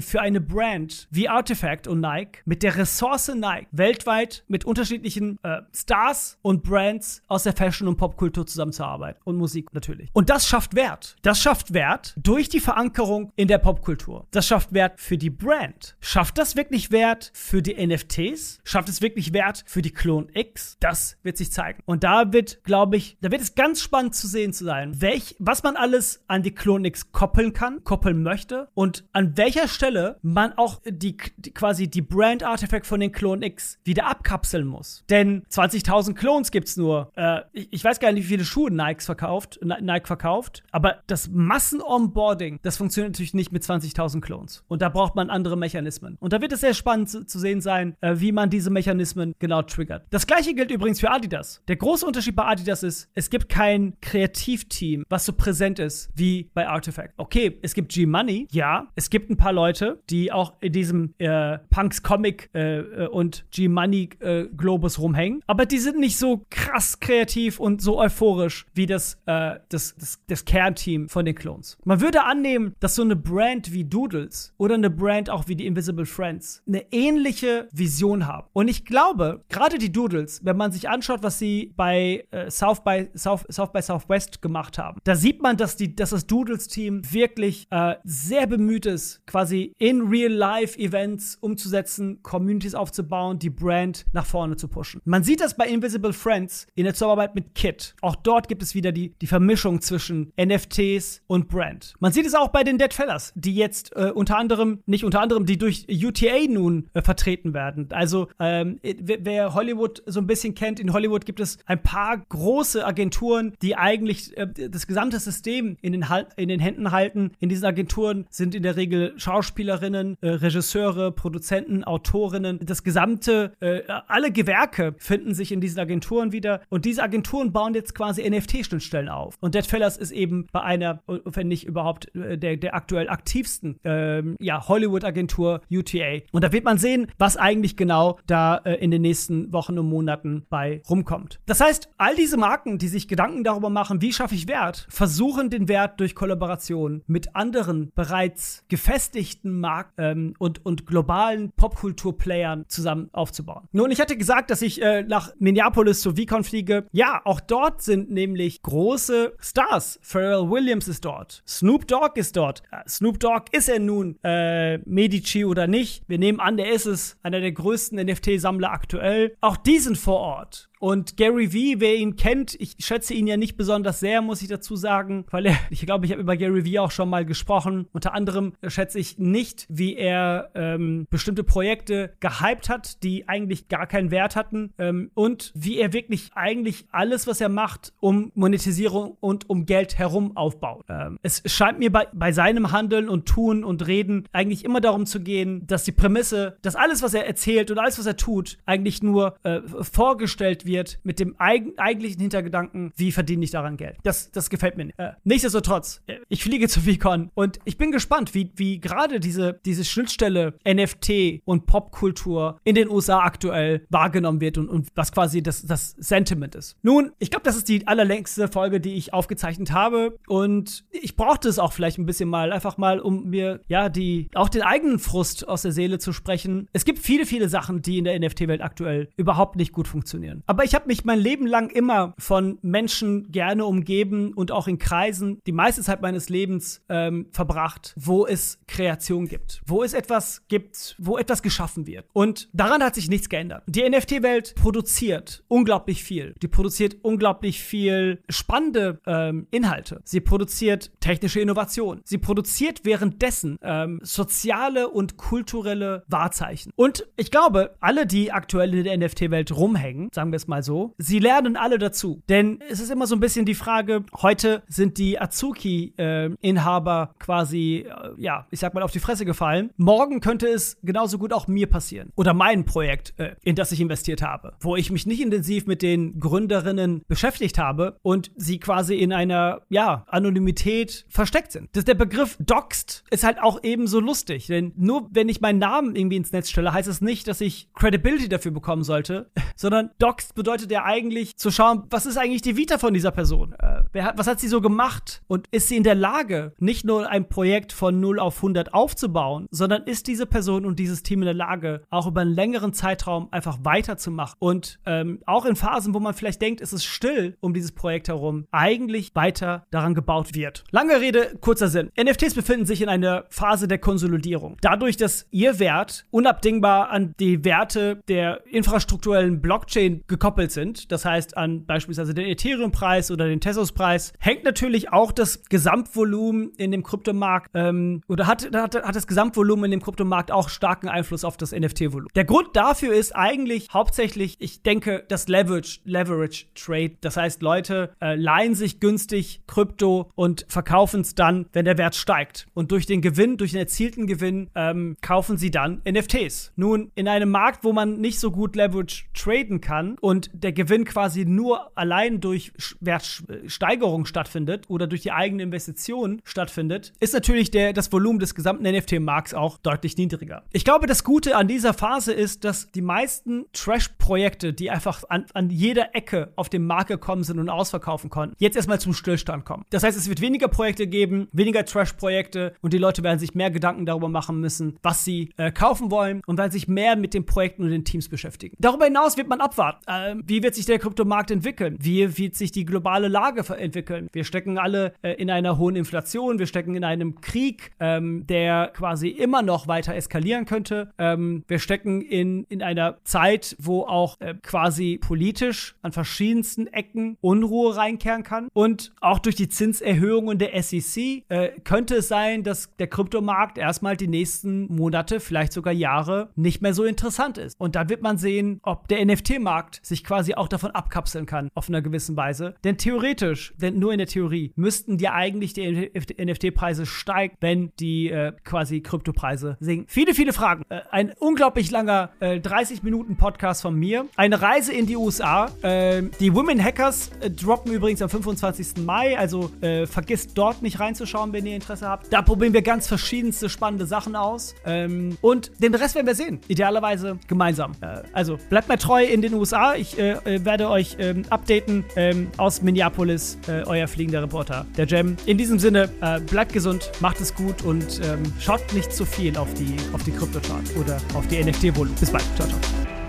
für 0.03 0.21
eine 0.21 0.41
Brand 0.41 1.09
wie 1.11 1.29
Artifact 1.29 1.87
und 1.87 2.01
Nike 2.01 2.41
mit 2.45 2.63
der 2.63 2.77
Ressource 2.77 3.29
Nike 3.29 3.69
weltweit 3.73 4.45
mit 4.49 4.65
unterschiedlichen 4.65 5.39
äh, 5.43 5.63
Stars 5.75 6.39
und 6.43 6.63
Brands 6.63 7.23
aus 7.29 7.45
der 7.45 7.53
Fashion- 7.53 7.89
und 7.89 7.97
Popkultur 7.97 8.47
zusammenzuarbeiten. 8.47 9.21
Und 9.25 9.37
Musik 9.37 9.73
natürlich. 9.73 10.11
Und 10.13 10.31
das 10.31 10.47
schafft 10.47 10.75
Wert. 10.75 11.17
Das 11.23 11.41
schafft 11.41 11.73
Wert 11.73 12.15
durch 12.17 12.49
die 12.49 12.61
Verankerung 12.61 13.33
in 13.37 13.49
der 13.49 13.59
Popkultur. 13.59 14.27
Das 14.31 14.47
schafft 14.47 14.73
Wert 14.73 15.01
für 15.01 15.19
die 15.19 15.31
Brand. 15.31 15.97
Schafft 16.01 16.39
das 16.39 16.57
wirklich 16.57 16.91
Wert 16.91 17.31
für 17.35 17.63
die 17.63 17.75
NFTs? 17.75 18.61
Schafft 18.65 18.89
es 18.89 19.01
wirklich 19.01 19.33
Wert 19.33 19.65
für 19.67 19.83
die 19.83 19.93
Clone 19.93 20.27
X? 20.35 20.77
Das 20.81 21.17
wird 21.23 21.37
sich 21.37 21.53
zeigen. 21.53 21.83
Und 21.87 22.05
da 22.05 22.33
wird, 22.33 22.63
glaube 22.65 22.97
ich, 22.97 23.17
da 23.21 23.31
wird 23.31 23.43
es 23.43 23.55
ganz 23.55 23.83
spannend 23.83 24.15
zu 24.15 24.27
sehen 24.27 24.53
zu 24.53 24.65
sein, 24.65 25.01
welch, 25.01 25.37
was 25.39 25.63
man 25.63 25.77
alles 25.77 26.23
an 26.29 26.43
die 26.43 26.55
Clone 26.55 26.87
X 26.89 27.13
koppeln 27.13 27.53
kann, 27.53 27.85
koppeln 27.85 28.23
möchte 28.23 28.69
und 28.75 29.05
an 29.13 29.32
welcher 29.37 29.69
Stelle 29.69 30.19
man 30.23 30.53
auch 30.53 30.81
die, 30.85 31.17
die 31.37 31.53
quasi 31.53 31.89
die 31.89 32.03
Brand 32.03 32.43
Artifact 32.43 32.87
von 32.87 33.01
den 33.01 33.13
Clone 33.13 33.45
X 33.47 33.79
wieder 33.85 34.07
abkapseln 34.07 34.67
muss. 34.67 35.05
Denn 35.11 35.45
20.000 35.51 36.15
Clones 36.15 36.51
gibt 36.51 36.69
es 36.69 36.77
nur. 36.77 37.11
Äh, 37.17 37.41
ich, 37.53 37.73
ich, 37.73 37.85
weiß 37.85 38.01
gar 38.01 38.13
nicht, 38.13 38.25
wie 38.25 38.29
viele 38.29 38.45
Schuhe 38.45 38.71
Nike 38.71 39.03
verkauft, 39.03 39.61
Nike 39.63 40.07
verkauft, 40.07 40.63
aber 40.71 41.03
das 41.07 41.29
Massen-Onboarding, 41.29 42.61
das 42.63 42.77
funktioniert 42.77 43.13
natürlich 43.13 43.35
nicht 43.35 43.53
mit 43.53 43.63
20.000 43.63 44.21
Clones. 44.21 44.65
Und 44.69 44.83
da 44.83 44.89
braucht 44.89 45.15
man 45.15 45.31
andere 45.31 45.57
Mechanismen. 45.57 46.17
Und 46.21 46.33
da 46.33 46.41
wird 46.41 46.53
es 46.53 46.61
sehr 46.61 46.75
spannend 46.75 47.11
zu, 47.11 47.25
zu 47.25 47.39
sehen 47.39 47.61
sein, 47.61 47.97
äh, 48.01 48.15
wie 48.17 48.33
man 48.33 48.51
diese 48.51 48.71
Mechanismen 48.71 49.35
genau 49.39 49.63
triggert. 49.63 50.07
Das 50.11 50.27
gleiche 50.27 50.55
gilt 50.55 50.71
übrigens 50.71 51.01
für 51.01 51.11
Adidas. 51.11 51.63
Der 51.69 51.77
große 51.77 52.07
Unterschied 52.07 52.37
bei 52.37 52.45
Adidas 52.45 52.83
ist, 52.83 53.09
es 53.15 53.31
gibt 53.31 53.49
kein 53.49 53.95
Kreativteam, 54.01 55.05
was 55.09 55.25
so 55.25 55.33
präsent 55.33 55.79
ist 55.79 56.11
wie 56.15 56.51
bei 56.55 56.69
Artifact. 56.69 57.15
Okay, 57.17 57.59
es 57.63 57.75
gibt 57.75 57.93
G-Money, 57.93 58.49
ja. 58.51 58.89
Es 58.95 59.11
gibt 59.11 59.22
ein 59.31 59.37
paar 59.37 59.53
Leute, 59.53 60.01
die 60.11 60.33
auch 60.33 60.55
in 60.61 60.73
diesem 60.73 61.15
äh, 61.19 61.59
Punks 61.71 62.03
Comic 62.03 62.51
äh, 62.55 62.79
äh 62.79 63.09
und 63.09 63.45
G-Money 63.51 64.11
äh, 64.21 64.45
Globus 64.57 64.99
rumhängen. 64.99 65.43
Aber 65.47 65.67
die 65.67 65.79
sind 65.79 65.99
nicht 65.99 66.17
so 66.17 66.47
krass 66.51 67.01
kreativ 67.01 67.61
und 67.61 67.83
so 67.83 67.99
euphorisch 67.99 68.67
wie 68.75 68.87
das, 68.87 69.19
äh, 69.27 69.57
das, 69.69 69.95
das, 69.97 70.21
das 70.27 70.45
Kernteam 70.45 71.09
von 71.09 71.25
den 71.25 71.35
Clones. 71.35 71.79
Man 71.85 72.01
würde 72.01 72.25
annehmen, 72.25 72.75
dass 72.81 72.95
so 72.95 73.03
eine 73.03 73.17
Brand 73.17 73.73
wie 73.73 73.85
Doodles 73.85 74.55
oder 74.59 74.75
eine 74.75 74.91
Brand 74.91 75.31
auch 75.31 75.49
wie 75.49 75.57
die 75.57 75.67
Invisible 75.67 76.07
Friends 76.07 76.63
eine 76.67 76.85
ähnliche 76.93 77.69
Vision 77.73 78.27
haben. 78.27 78.49
Und 78.53 78.69
ich 78.69 78.85
glaube, 78.85 79.43
gerade 79.49 79.79
die 79.79 79.93
Doodles, 79.93 80.41
wenn 80.45 80.57
man 80.57 80.73
sich 80.73 80.89
anschaut, 80.89 81.23
was 81.23 81.39
sie 81.39 81.73
bei 81.77 82.25
äh, 82.31 82.51
South, 82.51 82.83
by, 82.85 83.09
South, 83.17 83.45
South 83.51 83.73
by 83.73 83.83
Southwest 83.83 84.43
gemacht 84.43 84.79
haben, 84.79 84.99
da 85.05 85.15
sieht 85.15 85.43
man, 85.43 85.57
dass, 85.57 85.77
die, 85.77 85.95
dass 85.95 86.11
das 86.11 86.27
Doodles-Team 86.27 87.03
wirklich 87.13 87.69
sehr 88.05 88.47
bemüht 88.47 88.87
ist, 88.87 89.12
quasi 89.27 89.75
in 89.79 90.03
Real-Life-Events 90.03 91.39
umzusetzen, 91.41 92.23
Communities 92.23 92.75
aufzubauen, 92.75 93.39
die 93.39 93.51
Brand 93.51 94.05
nach 94.13 94.27
vorne 94.27 94.57
zu 94.57 94.69
pushen. 94.69 95.01
Man 95.05 95.23
sieht 95.23 95.41
das 95.41 95.57
bei 95.57 95.67
Invisible 95.67 96.13
Friends 96.13 96.67
in 96.75 96.85
der 96.85 96.95
Zusammenarbeit 96.95 97.35
mit 97.35 97.55
Kit. 97.55 97.95
Auch 98.01 98.17
dort 98.17 98.49
gibt 98.49 98.63
es 98.63 98.75
wieder 98.75 98.93
die, 98.93 99.15
die 99.21 99.27
Vermischung 99.27 99.81
zwischen 99.81 100.33
NFTs 100.41 101.23
und 101.27 101.49
Brand. 101.49 101.95
Man 102.01 102.13
sieht 102.13 102.27
es 102.27 102.35
auch 102.35 102.49
bei 102.49 102.65
den 102.65 102.79
Dead 102.79 102.93
Fellas, 102.93 103.33
die 103.35 103.55
jetzt 103.55 103.95
äh, 103.97 104.11
unter 104.11 104.39
anderem, 104.39 104.83
nicht 104.87 105.05
unter 105.05 105.21
anderem, 105.21 105.47
die 105.47 105.59
durch 105.59 105.87
UTA 105.89 106.47
nun 106.49 106.89
äh, 106.95 107.03
vertreten 107.03 107.55
werden. 107.55 107.89
Also 107.93 108.29
ähm, 108.39 108.79
wer 108.83 109.55
Hollywood 109.55 110.03
so 110.07 110.21
ein 110.21 110.27
bisschen 110.27 110.55
kennt, 110.55 110.81
in 110.81 110.93
Hollywood 110.93 111.25
gibt 111.25 111.41
es 111.41 111.59
ein 111.67 111.83
paar 111.83 112.19
große 112.19 112.85
Agenturen, 112.85 113.55
die 113.63 113.77
eigentlich 113.77 114.37
äh, 114.37 114.47
das 114.69 114.87
gesamte 114.87 115.19
System 115.19 115.77
in 115.81 115.93
den, 115.93 116.05
in 116.37 116.49
den 116.49 116.61
Händen 116.61 116.91
halten. 116.91 117.33
In 117.39 117.49
diesen 117.49 117.65
Agenturen 117.65 118.27
sind 118.31 118.55
in 118.55 118.63
der 118.63 118.77
Regel 118.77 119.02
Schauspielerinnen, 119.17 120.17
äh, 120.21 120.29
Regisseure, 120.29 121.13
Produzenten, 121.13 121.85
Autorinnen. 121.85 122.59
Das 122.63 122.83
gesamte, 122.83 123.53
äh, 123.61 123.83
alle 124.09 124.33
Gewerke 124.33 124.95
finden 124.99 125.35
sich 125.35 125.53
in 125.53 125.61
diesen 125.61 125.79
Agenturen 125.79 126.33
wieder. 126.33 126.61
Und 126.69 126.85
diese 126.85 127.03
Agenturen 127.03 127.53
bauen 127.53 127.75
jetzt 127.75 127.95
quasi 127.95 128.23
NFT-Schnittstellen 128.29 129.09
auf. 129.09 129.37
Und 129.41 129.55
Deadfellas 129.55 129.97
ist 129.97 130.11
eben 130.11 130.47
bei 130.53 130.63
einer, 130.63 131.03
wenn 131.07 131.49
nicht 131.49 131.67
überhaupt 131.67 132.15
äh, 132.15 132.39
der, 132.39 132.57
der 132.57 132.75
aktuell 132.75 133.09
aktivsten 133.09 133.79
ähm, 133.85 134.37
ja, 134.41 134.67
Hollywood-Agentur 134.69 135.61
UTA. 135.71 136.21
Und 136.33 136.45
da 136.45 136.53
wird 136.53 136.65
man 136.65 136.79
sehen, 136.79 137.09
was 137.19 137.37
eigentlich 137.37 137.77
genau 137.77 138.19
da 138.27 138.57
äh, 138.59 138.75
in 138.75 138.91
den 138.91 139.03
nächsten 139.03 139.53
Wochen 139.53 139.79
und 139.79 139.89
Monaten 139.89 140.47
bei 140.49 140.83
rumkommt. 140.89 141.41
Das 141.47 141.61
heißt, 141.61 141.91
all 141.99 142.15
diese 142.15 142.37
Marken, 142.37 142.79
die 142.79 142.89
sich 142.89 143.09
Gedanken 143.09 143.45
darüber 143.45 143.71
machen, 143.71 144.01
wie 144.01 144.13
schaffe 144.13 144.35
ich 144.35 144.49
Wert, 144.49 144.87
versuchen 144.89 145.51
den 145.51 145.69
Wert 145.69 146.01
durch 146.01 146.15
Kollaboration 146.15 147.03
mit 147.07 147.35
anderen 147.35 147.93
bereits 147.95 148.65
gefestigten 148.83 149.61
Marken 149.61 149.93
ähm, 149.99 150.35
und, 150.39 150.67
und 150.67 150.87
globalen 150.87 151.53
Popkultur-Playern 151.53 152.65
zusammen 152.67 153.11
aufzubauen. 153.13 153.69
Nun, 153.71 153.93
ich 153.93 154.01
hatte 154.01 154.17
gesagt, 154.17 154.51
dass 154.51 154.61
ich 154.61 154.83
äh, 154.83 155.03
nach 155.05 155.33
Minneapolis 155.39 156.01
zur 156.01 156.17
VCon 156.17 156.43
fliege. 156.43 156.87
Ja, 156.91 157.21
auch 157.25 157.41
dort 157.41 157.83
sind 157.83 158.11
nämlich 158.11 158.61
große 158.63 159.35
Stars. 159.39 160.01
Pharrell 160.03 160.51
Williams 160.51 160.89
ist 160.89 161.05
dort. 161.05 161.45
Snoop 161.47 161.87
Dogg 161.87 162.19
ist 162.19 162.37
dort. 162.37 162.63
Äh, 162.73 162.89
Snoop 162.89 163.21
Dogg 163.21 163.45
ist 163.53 163.69
er 163.69 163.79
nun 163.79 164.19
äh, 164.25 164.79
Medici 164.79 165.45
oder 165.45 165.69
nicht. 165.69 166.03
Wir 166.09 166.19
nehmen 166.19 166.41
an, 166.41 166.57
der 166.57 166.73
ist 166.73 166.87
es. 166.87 167.17
Einer 167.23 167.41
der 167.41 167.53
größten 167.53 168.05
NFT-Sammler 168.05 168.73
aktuell. 168.73 169.37
Auch 169.41 169.57
die 169.57 169.79
sind 169.79 169.97
vor 169.97 170.19
Ort. 170.19 170.72
Und 170.83 171.17
Gary 171.17 171.53
Vee, 171.53 171.77
wer 171.79 171.95
ihn 171.95 172.17
kennt, 172.17 172.57
ich 172.61 172.75
schätze 172.81 173.15
ihn 173.15 173.29
ja 173.29 173.37
nicht 173.37 173.57
besonders 173.57 174.01
sehr, 174.01 174.21
muss 174.21 174.43
ich 174.43 174.49
dazu 174.49 174.75
sagen, 174.75 175.25
weil 175.31 175.47
er, 175.47 175.57
ich 175.71 175.87
glaube, 175.87 176.07
ich 176.07 176.11
habe 176.11 176.21
über 176.21 176.37
Gary 176.37 176.65
Vee 176.65 176.81
auch 176.81 176.91
schon 176.91 177.09
mal 177.09 177.25
gesprochen. 177.25 177.87
Unter 177.93 178.15
anderem 178.15 178.55
schätze 178.67 178.99
ich 178.99 179.17
nicht, 179.17 179.65
wie 179.69 179.95
er 179.95 180.51
ähm, 180.57 181.07
bestimmte 181.09 181.45
Projekte 181.45 182.15
gehypt 182.19 182.69
hat, 182.69 183.05
die 183.05 183.29
eigentlich 183.29 183.69
gar 183.69 183.87
keinen 183.87 184.11
Wert 184.11 184.35
hatten 184.35 184.75
ähm, 184.77 185.13
und 185.15 185.53
wie 185.55 185.79
er 185.79 185.93
wirklich 185.93 186.31
eigentlich 186.35 186.87
alles, 186.91 187.29
was 187.29 187.41
er 187.41 187.49
macht, 187.49 187.93
um 188.01 188.33
Monetisierung 188.35 189.17
und 189.21 189.49
um 189.49 189.67
Geld 189.67 189.99
herum 189.99 190.37
aufbaut. 190.37 190.87
Ähm, 190.89 191.21
es 191.23 191.45
scheint 191.47 191.79
mir 191.79 191.93
bei, 191.93 192.09
bei 192.13 192.33
seinem 192.33 192.73
Handeln 192.73 193.09
und 193.09 193.27
Tun 193.27 193.63
und 193.63 193.87
Reden 193.87 194.25
eigentlich 194.33 194.65
immer 194.65 194.81
darum 194.81 195.07
zu 195.07 195.21
gehen, 195.21 195.65
dass 195.65 195.85
die 195.85 195.93
Prämisse, 195.93 196.57
dass 196.63 196.75
alles, 196.75 197.03
was 197.03 197.15
er 197.15 197.25
erzählt 197.25 197.71
und 197.71 197.79
alles, 197.79 198.01
was 198.01 198.07
er 198.07 198.17
tut, 198.17 198.59
eigentlich 198.67 199.01
nur 199.01 199.37
äh, 199.45 199.61
vorgestellt 199.81 200.67
wird 200.67 200.72
wird 200.73 200.99
mit 201.03 201.21
dem 201.21 201.35
eig 201.39 201.65
eigentlichen 201.77 202.21
Hintergedanken, 202.21 202.93
wie 202.97 203.13
verdiene 203.13 203.45
ich 203.45 203.51
daran 203.51 203.77
Geld. 203.77 203.97
Das, 204.03 204.31
das 204.31 204.49
gefällt 204.51 204.77
mir 204.77 204.87
nicht. 204.87 204.99
Äh, 204.99 205.13
nichtsdestotrotz, 205.25 206.01
äh, 206.07 206.17
ich 206.29 206.43
fliege 206.43 206.67
zu 206.69 206.81
VCon 206.81 207.31
und 207.35 207.59
ich 207.65 207.77
bin 207.77 207.93
gespannt, 207.93 208.35
wie, 208.35 208.51
wie 208.57 208.81
gerade 208.81 209.21
diese, 209.21 209.61
diese 209.65 209.85
Schnittstelle 209.85 210.55
NFT 210.67 211.43
und 211.45 211.67
Popkultur 211.67 212.59
in 212.65 212.75
den 212.75 212.89
USA 212.89 213.21
aktuell 213.21 213.87
wahrgenommen 213.91 214.41
wird 214.41 214.59
und, 214.59 214.69
und 214.69 214.89
was 214.95 215.13
quasi 215.13 215.43
das, 215.43 215.63
das 215.67 215.91
Sentiment 215.99 216.55
ist. 216.55 216.77
Nun, 216.83 217.13
ich 217.19 217.31
glaube, 217.31 217.45
das 217.45 217.57
ist 217.57 217.69
die 217.69 217.87
allerlängste 217.87 218.49
Folge, 218.49 218.81
die 218.81 218.95
ich 218.95 219.13
aufgezeichnet 219.13 219.73
habe 219.73 220.19
und 220.27 220.85
ich 220.91 221.17
brauchte 221.17 221.49
es 221.49 221.59
auch 221.59 221.73
vielleicht 221.73 221.99
ein 221.99 222.07
bisschen 222.07 222.29
mal, 222.29 222.53
einfach 222.53 222.79
mal, 222.79 222.99
um 222.99 223.29
mir 223.29 223.61
ja 223.69 223.89
die 223.89 224.29
auch 224.35 224.49
den 224.49 224.63
eigenen 224.63 224.99
Frust 224.99 225.47
aus 225.47 225.63
der 225.63 225.73
Seele 225.73 225.99
zu 225.99 226.13
sprechen. 226.13 226.69
Es 226.73 226.85
gibt 226.85 226.99
viele, 226.99 227.27
viele 227.27 227.49
Sachen, 227.49 227.83
die 227.83 227.99
in 227.99 228.05
der 228.05 228.19
NFT-Welt 228.19 228.63
aktuell 228.63 229.09
überhaupt 229.17 229.57
nicht 229.57 229.73
gut 229.73 229.89
funktionieren. 229.89 230.43
Aber 230.47 230.62
aber 230.63 230.69
ich 230.69 230.77
habe 230.77 230.87
mich 230.87 231.05
mein 231.05 231.19
Leben 231.19 231.45
lang 231.45 231.71
immer 231.71 232.15
von 232.19 232.61
Menschen 232.63 233.33
gerne 233.33 233.65
umgeben 233.65 234.33
und 234.33 234.53
auch 234.53 234.69
in 234.69 234.79
Kreisen 234.79 235.41
die 235.45 235.51
meiste 235.51 235.83
Zeit 235.83 236.03
meines 236.03 236.29
Lebens 236.29 236.83
ähm, 236.89 237.27
verbracht, 237.33 237.95
wo 237.99 238.29
es 238.29 238.61
Kreation 238.69 239.27
gibt, 239.27 239.61
wo 239.67 239.83
es 239.83 239.93
etwas 239.93 240.45
gibt, 240.47 240.95
wo 241.01 241.19
etwas 241.19 241.43
geschaffen 241.43 241.89
wird. 241.89 242.07
Und 242.13 242.49
daran 242.53 242.81
hat 242.81 242.95
sich 242.95 243.11
nichts 243.11 243.29
geändert. 243.29 243.65
Die 243.67 243.83
NFT-Welt 243.83 244.55
produziert 244.55 245.43
unglaublich 245.49 246.05
viel. 246.05 246.33
Die 246.41 246.47
produziert 246.47 246.99
unglaublich 247.03 247.61
viel 247.61 248.23
spannende 248.29 249.01
ähm, 249.05 249.49
Inhalte. 249.51 250.01
Sie 250.05 250.21
produziert 250.21 250.93
technische 251.01 251.41
Innovation. 251.41 252.03
Sie 252.05 252.19
produziert 252.19 252.85
währenddessen 252.85 253.59
ähm, 253.63 253.99
soziale 254.05 254.91
und 254.91 255.17
kulturelle 255.17 256.05
Wahrzeichen. 256.07 256.71
Und 256.77 257.09
ich 257.17 257.33
glaube, 257.33 257.75
alle, 257.81 258.07
die 258.07 258.31
aktuell 258.31 258.73
in 258.75 258.85
der 258.85 258.97
NFT-Welt 258.97 259.51
rumhängen, 259.51 260.09
sagen 260.15 260.31
wir 260.31 260.37
es 260.37 260.47
mal, 260.47 260.52
mal 260.53 260.63
so. 260.63 260.95
Sie 260.99 261.19
lernen 261.19 261.57
alle 261.57 261.79
dazu. 261.79 262.23
Denn 262.29 262.61
es 262.69 262.79
ist 262.79 262.91
immer 262.91 263.07
so 263.07 263.17
ein 263.17 263.21
bisschen 263.21 263.47
die 263.47 263.55
Frage, 263.55 264.05
heute 264.21 264.63
sind 264.69 264.99
die 264.99 265.19
Azuki-Inhaber 265.19 267.11
äh, 267.15 267.19
quasi, 267.19 267.87
äh, 267.89 268.11
ja, 268.19 268.47
ich 268.51 268.61
sag 268.61 268.75
mal, 268.75 268.83
auf 268.83 268.93
die 268.93 268.99
Fresse 268.99 269.25
gefallen. 269.25 269.71
Morgen 269.79 270.21
könnte 270.21 270.47
es 270.47 270.77
genauso 270.83 271.17
gut 271.17 271.33
auch 271.33 271.49
mir 271.49 271.69
passieren. 271.69 272.13
Oder 272.17 272.35
mein 272.35 272.67
Projekt, 272.67 273.15
äh, 273.19 273.35
in 273.43 273.55
das 273.55 273.73
ich 273.73 273.81
investiert 273.81 274.21
habe. 274.21 274.53
Wo 274.61 274.77
ich 274.77 274.91
mich 274.91 275.07
nicht 275.07 275.23
intensiv 275.23 275.67
mit 275.67 275.81
den 275.81 276.21
Gründerinnen 276.21 277.03
beschäftigt 277.09 277.57
habe 277.57 277.97
und 278.03 278.31
sie 278.37 278.59
quasi 278.59 278.97
in 278.97 279.15
einer, 279.15 279.63
ja, 279.71 280.05
Anonymität 280.07 281.07
versteckt 281.09 281.53
sind. 281.53 281.71
Das, 281.73 281.85
der 281.85 281.95
Begriff 281.95 282.37
Doxed 282.41 283.05
ist 283.11 283.25
halt 283.25 283.41
auch 283.41 283.61
ebenso 283.63 284.01
lustig. 284.01 284.49
Denn 284.49 284.73
nur 284.77 285.09
wenn 285.13 285.31
ich 285.31 285.41
meinen 285.41 285.59
Namen 285.59 285.97
irgendwie 285.97 286.17
ins 286.17 286.33
Netz 286.33 286.51
stelle, 286.51 286.75
heißt 286.75 286.89
es 286.89 287.01
nicht, 287.01 287.27
dass 287.27 287.41
ich 287.41 287.71
Credibility 287.73 288.29
dafür 288.29 288.51
bekommen 288.51 288.85
sollte, 288.85 289.31
sondern 289.57 289.91
Doxed 289.99 290.32
bedeutet 290.35 290.71
ja 290.71 290.85
eigentlich 290.85 291.37
zu 291.37 291.51
schauen, 291.51 291.85
was 291.91 292.07
ist 292.07 292.17
eigentlich 292.17 292.43
die 292.43 292.57
Vita 292.57 292.79
von 292.79 292.95
dieser 292.95 293.11
Person? 293.11 293.55
Äh, 293.59 294.03
hat, 294.03 294.19
was 294.19 294.27
hat 294.27 294.41
sie 294.41 294.49
so 294.49 294.61
gemacht? 294.61 295.23
Und 295.27 295.47
ist 295.51 295.69
sie 295.69 295.77
in 295.77 295.83
der 295.83 295.95
Lage, 295.95 296.53
nicht 296.59 296.85
nur 296.85 297.09
ein 297.09 297.29
Projekt 297.29 297.73
von 297.73 298.01
0 298.01 298.19
auf 298.19 298.37
100 298.37 298.75
aufzubauen, 298.75 299.47
sondern 299.51 299.85
ist 299.85 300.07
diese 300.07 300.27
Person 300.27 300.65
und 300.65 300.79
dieses 300.79 301.03
Team 301.03 301.21
in 301.21 301.27
der 301.27 301.35
Lage, 301.35 301.83
auch 301.91 302.07
über 302.07 302.23
einen 302.23 302.35
längeren 302.35 302.73
Zeitraum 302.73 303.29
einfach 303.31 303.59
weiterzumachen 303.63 304.37
und 304.39 304.79
ähm, 304.87 305.21
auch 305.27 305.45
in 305.45 305.57
Phasen, 305.57 305.95
wo 305.95 306.01
man 306.01 306.15
vielleicht 306.15 306.43
denkt, 306.43 306.61
es 306.61 306.73
ist 306.73 306.85
still 306.85 307.37
um 307.41 307.55
dieses 307.55 307.73
Projekt 307.73 308.09
herum, 308.09 308.47
eigentlich 308.51 309.15
weiter 309.15 309.67
daran 309.71 309.95
gebaut 309.95 310.35
wird. 310.35 310.65
Lange 310.71 311.01
Rede, 311.01 311.37
kurzer 311.41 311.69
Sinn. 311.69 311.91
NFTs 312.01 312.35
befinden 312.35 312.67
sich 312.67 312.83
in 312.83 312.89
einer 312.89 313.25
Phase 313.29 313.69
der 313.69 313.79
Konsolidierung. 313.79 314.57
Dadurch, 314.61 314.97
dass 314.97 315.27
ihr 315.31 315.59
Wert 315.59 316.07
unabdingbar 316.11 316.91
an 316.91 317.15
die 317.21 317.45
Werte 317.45 318.03
der 318.09 318.47
infrastrukturellen 318.47 319.41
Blockchain 319.41 320.03
gekoppelt 320.07 320.22
sind, 320.49 320.93
das 320.93 321.05
heißt 321.05 321.37
an 321.37 321.67
beispielsweise 321.67 322.15
den 322.15 322.27
Ethereum-Preis 322.27 323.11
oder 323.11 323.27
den 323.27 323.41
Tesos-Preis, 323.41 324.13
hängt 324.19 324.45
natürlich 324.45 324.93
auch 324.93 325.13
das 325.13 325.45
Gesamtvolumen 325.45 326.53
in 326.57 326.71
dem 326.71 326.83
Kryptomarkt 326.83 327.51
ähm, 327.55 328.03
oder 328.09 328.27
hat, 328.27 328.55
hat, 328.55 328.75
hat 328.77 328.97
das 328.97 329.07
Gesamtvolumen 329.07 329.67
in 329.67 329.71
dem 329.73 329.83
Kryptomarkt 329.83 330.31
auch 330.31 330.49
starken 330.49 330.89
Einfluss 330.89 331.25
auf 331.25 331.37
das 331.37 331.53
NFT-Volumen. 331.53 332.09
Der 332.15 332.25
Grund 332.25 332.51
dafür 332.55 332.95
ist 332.95 333.17
eigentlich 333.17 333.69
hauptsächlich, 333.73 334.37
ich 334.39 334.63
denke, 334.63 335.05
das 335.09 335.29
Leverage, 335.29 335.81
Leverage 335.85 336.47
Trade. 336.55 336.93
Das 337.01 337.17
heißt, 337.17 337.43
Leute 337.43 337.91
äh, 338.01 338.15
leihen 338.15 338.55
sich 338.55 338.81
günstig 338.81 339.43
Krypto 339.47 340.11
und 340.15 340.47
verkaufen 340.49 341.01
es 341.01 341.15
dann, 341.15 341.47
wenn 341.53 341.65
der 341.65 341.79
Wert 341.79 341.95
steigt. 341.95 342.47
Und 342.55 342.71
durch 342.71 342.87
den 342.87 343.01
Gewinn, 343.01 343.37
durch 343.37 343.53
den 343.53 343.61
erzielten 343.61 344.07
Gewinn, 344.07 344.51
ähm, 344.55 344.97
kaufen 345.01 345.37
sie 345.37 345.51
dann 345.51 345.83
NFTs. 345.89 346.53
Nun, 346.57 346.93
in 346.95 347.09
einem 347.09 347.31
Markt, 347.31 347.65
wo 347.65 347.73
man 347.73 348.01
nicht 348.01 348.21
so 348.21 348.31
gut 348.31 348.57
Leverage 348.57 349.05
traden 349.15 349.61
kann 349.61 349.97
und 350.01 350.12
der 350.33 350.53
Gewinn 350.53 350.85
quasi 350.85 351.25
nur 351.25 351.77
allein 351.77 352.21
durch 352.21 352.53
Wertsteigerung 352.81 354.05
stattfindet 354.07 354.69
oder 354.69 354.87
durch 354.87 355.03
die 355.03 355.13
eigene 355.13 355.43
Investition 355.43 356.21
stattfindet, 356.25 356.93
ist 357.01 357.15
natürlich 357.15 357.51
der, 357.51 357.73
das 357.73 357.93
Volumen 357.93 358.19
des 358.19 358.35
gesamten 358.35 358.65
NFT-Markts 358.65 359.35
auch 359.35 359.59
deutlich 359.59 359.97
niedriger. 359.97 360.43
Ich 360.53 360.65
glaube, 360.65 360.87
das 360.87 361.05
Gute 361.05 361.37
an 361.37 361.49
dieser 361.49 361.75
Phase 361.75 362.13
ist, 362.13 362.45
dass 362.45 362.71
die 362.73 362.83
meisten 362.83 363.47
Trash-Projekte, 363.53 364.53
die 364.53 364.71
einfach 364.71 365.05
an, 365.09 365.27
an 365.35 365.51
jeder 365.51 365.95
Ecke 365.95 366.33
auf 366.37 366.49
den 366.49 366.67
Markt 366.67 366.89
gekommen 366.89 367.25
sind 367.25 367.39
und 367.39 367.49
ausverkaufen 367.49 368.11
konnten, 368.11 368.35
jetzt 368.39 368.57
erstmal 368.57 368.81
zum 368.81 368.95
Stillstand 368.95 369.45
kommen. 369.45 369.65
Das 369.71 369.83
heißt, 369.83 369.97
es 369.97 370.09
wird 370.09 370.21
weniger 370.21 370.49
Projekte 370.49 370.87
geben, 370.87 371.29
weniger 371.33 371.65
Trash-Projekte 371.65 372.55
und 372.61 372.73
die 372.73 372.79
Leute 372.79 373.03
werden 373.03 373.19
sich 373.19 373.35
mehr 373.35 373.51
Gedanken 373.51 373.87
darüber 373.87 374.09
machen 374.09 374.41
müssen, 374.41 374.79
was 374.83 375.05
sie 375.05 375.31
äh, 375.37 375.51
kaufen 375.53 375.91
wollen 375.91 376.23
und 376.27 376.39
werden 376.39 376.51
sich 376.51 376.69
mehr 376.69 376.97
mit 376.97 377.15
den 377.15 377.27
Projekten 377.27 377.63
und 377.63 377.71
den 377.71 377.85
Teams 377.85 378.09
beschäftigen. 378.09 378.57
Darüber 378.59 378.85
hinaus 378.87 379.17
wird 379.17 379.29
man 379.29 379.41
abwarten. 379.41 379.81
Äh, 379.87 380.02
wie 380.25 380.43
wird 380.43 380.55
sich 380.55 380.67
der 380.67 380.79
Kryptomarkt 380.79 381.31
entwickeln? 381.31 381.77
Wie 381.81 382.19
wird 382.19 382.35
sich 382.35 382.53
die 382.53 382.65
globale 382.65 383.09
Lage 383.09 383.43
entwickeln? 383.57 384.09
Wir 384.13 384.25
stecken 384.25 384.59
alle 384.59 384.95
äh, 385.03 385.13
in 385.13 385.31
einer 385.31 385.59
hohen 385.59 385.77
Inflation, 385.77 386.39
wir 386.39 386.47
stecken 386.47 386.75
in 386.75 386.85
einem 386.85 387.21
Krieg, 387.21 387.73
ähm, 387.81 388.27
der 388.27 388.71
quasi 388.75 389.09
immer 389.09 389.43
noch 389.43 389.67
weiter 389.67 389.95
eskalieren 389.95 390.45
könnte. 390.45 390.93
Ähm, 390.99 391.45
wir 391.49 391.59
stecken 391.59 392.01
in, 392.03 392.45
in 392.49 392.63
einer 392.63 392.99
Zeit, 393.05 393.57
wo 393.59 393.83
auch 393.83 394.21
äh, 394.21 394.35
quasi 394.43 394.99
politisch 395.01 395.75
an 395.83 395.93
verschiedensten 395.93 396.67
Ecken 396.67 397.17
Unruhe 397.21 397.77
reinkehren 397.77 398.23
kann. 398.23 398.49
Und 398.53 398.93
auch 399.01 399.19
durch 399.19 399.37
die 399.37 399.49
Zinserhöhungen 399.49 400.39
der 400.39 400.61
SEC 400.63 401.25
äh, 401.29 401.51
könnte 401.65 401.97
es 401.97 402.09
sein, 402.09 402.43
dass 402.43 402.75
der 402.79 402.87
Kryptomarkt 402.87 403.59
erstmal 403.59 403.97
die 403.97 404.09
nächsten 404.09 404.73
Monate, 404.75 405.21
vielleicht 405.21 405.53
sogar 405.53 405.73
Jahre 405.73 406.31
nicht 406.37 406.63
mehr 406.63 406.75
so 406.75 406.85
interessant 406.85 407.39
ist. 407.39 407.59
Und 407.59 407.75
da 407.77 407.89
wird 407.89 408.03
man 408.03 408.19
sehen, 408.19 408.61
ob 408.63 408.89
der 408.89 409.05
NFT-Markt 409.05 409.81
sich 409.93 410.05
quasi 410.05 410.35
auch 410.35 410.49
davon 410.49 410.71
abkapseln 410.71 411.27
kann, 411.27 411.51
auf 411.55 411.69
einer 411.69 411.83
gewissen 411.83 412.17
Weise. 412.17 412.55
Denn 412.65 412.79
theoretisch, 412.79 413.53
denn 413.59 413.79
nur 413.79 413.93
in 413.93 413.99
der 413.99 414.07
Theorie, 414.07 414.53
müssten 414.57 414.99
ja 414.99 415.13
eigentlich 415.13 415.53
die 415.53 415.91
NFT-Preise 416.19 416.87
steigen, 416.87 417.37
wenn 417.41 417.73
die 417.79 418.09
äh, 418.09 418.33
quasi 418.43 418.81
Kryptopreise 418.81 419.59
sinken. 419.61 419.87
Viele, 419.89 420.15
viele 420.15 420.33
Fragen. 420.33 420.65
Äh, 420.71 420.81
ein 420.91 421.13
unglaublich 421.19 421.71
langer 421.71 422.11
äh, 422.21 422.41
30 422.41 422.83
Minuten 422.83 423.17
Podcast 423.17 423.61
von 423.61 423.75
mir. 423.75 424.07
Eine 424.17 424.41
Reise 424.41 424.73
in 424.73 424.87
die 424.87 424.97
USA. 424.97 425.51
Äh, 425.63 426.05
die 426.21 426.35
Women 426.35 426.63
Hackers 426.63 427.11
äh, 427.21 427.31
droppen 427.31 427.73
übrigens 427.73 428.01
am 428.01 428.09
25. 428.09 428.85
Mai, 428.87 429.19
also 429.19 429.51
äh, 429.61 429.87
vergisst 429.87 430.31
dort 430.35 430.63
nicht 430.63 430.81
reinzuschauen, 430.81 431.35
wenn 431.35 431.45
ihr 431.45 431.55
Interesse 431.55 431.87
habt. 431.87 432.11
Da 432.11 432.23
probieren 432.23 432.55
wir 432.55 432.63
ganz 432.63 432.89
verschiedenste 432.89 433.51
spannende 433.51 433.85
Sachen 433.85 434.17
aus. 434.17 434.55
Ähm, 434.65 435.19
und 435.21 435.53
den 435.63 435.75
Rest 435.75 435.95
werden 435.95 436.07
wir 436.07 436.15
sehen. 436.15 436.41
Idealerweise 436.49 437.19
gemeinsam. 437.29 437.73
Äh, 437.83 438.03
also 438.15 438.39
bleibt 438.49 438.69
mir 438.69 438.79
treu 438.79 439.05
in 439.05 439.21
den 439.21 439.35
USA. 439.35 439.75
Ich 439.83 439.97
werde 439.97 440.69
euch 440.69 440.97
ähm, 441.01 441.25
updaten 441.29 441.85
ähm, 441.97 442.29
aus 442.37 442.63
Minneapolis, 442.63 443.37
euer 443.67 443.89
fliegender 443.89 444.23
Reporter, 444.23 444.65
der 444.77 444.87
Jam. 444.87 445.17
In 445.27 445.37
diesem 445.39 445.59
Sinne, 445.59 445.89
bleibt 446.27 446.53
gesund, 446.53 446.93
macht 447.01 447.21
es 447.21 447.35
gut 447.35 447.63
und 447.63 448.01
ähm, 448.05 448.23
schaut 448.39 448.73
nicht 448.73 448.93
zu 448.93 449.05
viel 449.05 449.37
auf 449.37 449.53
die, 449.55 449.75
auf 449.93 450.05
die 450.05 450.13
Kryptochart 450.13 450.77
oder 450.77 450.99
auf 451.15 451.27
die 451.27 451.43
NFT-Volumen. 451.43 451.97
Bis 451.99 452.11
bald. 452.11 452.25
Ciao, 452.37 452.49
ciao. 452.49 453.02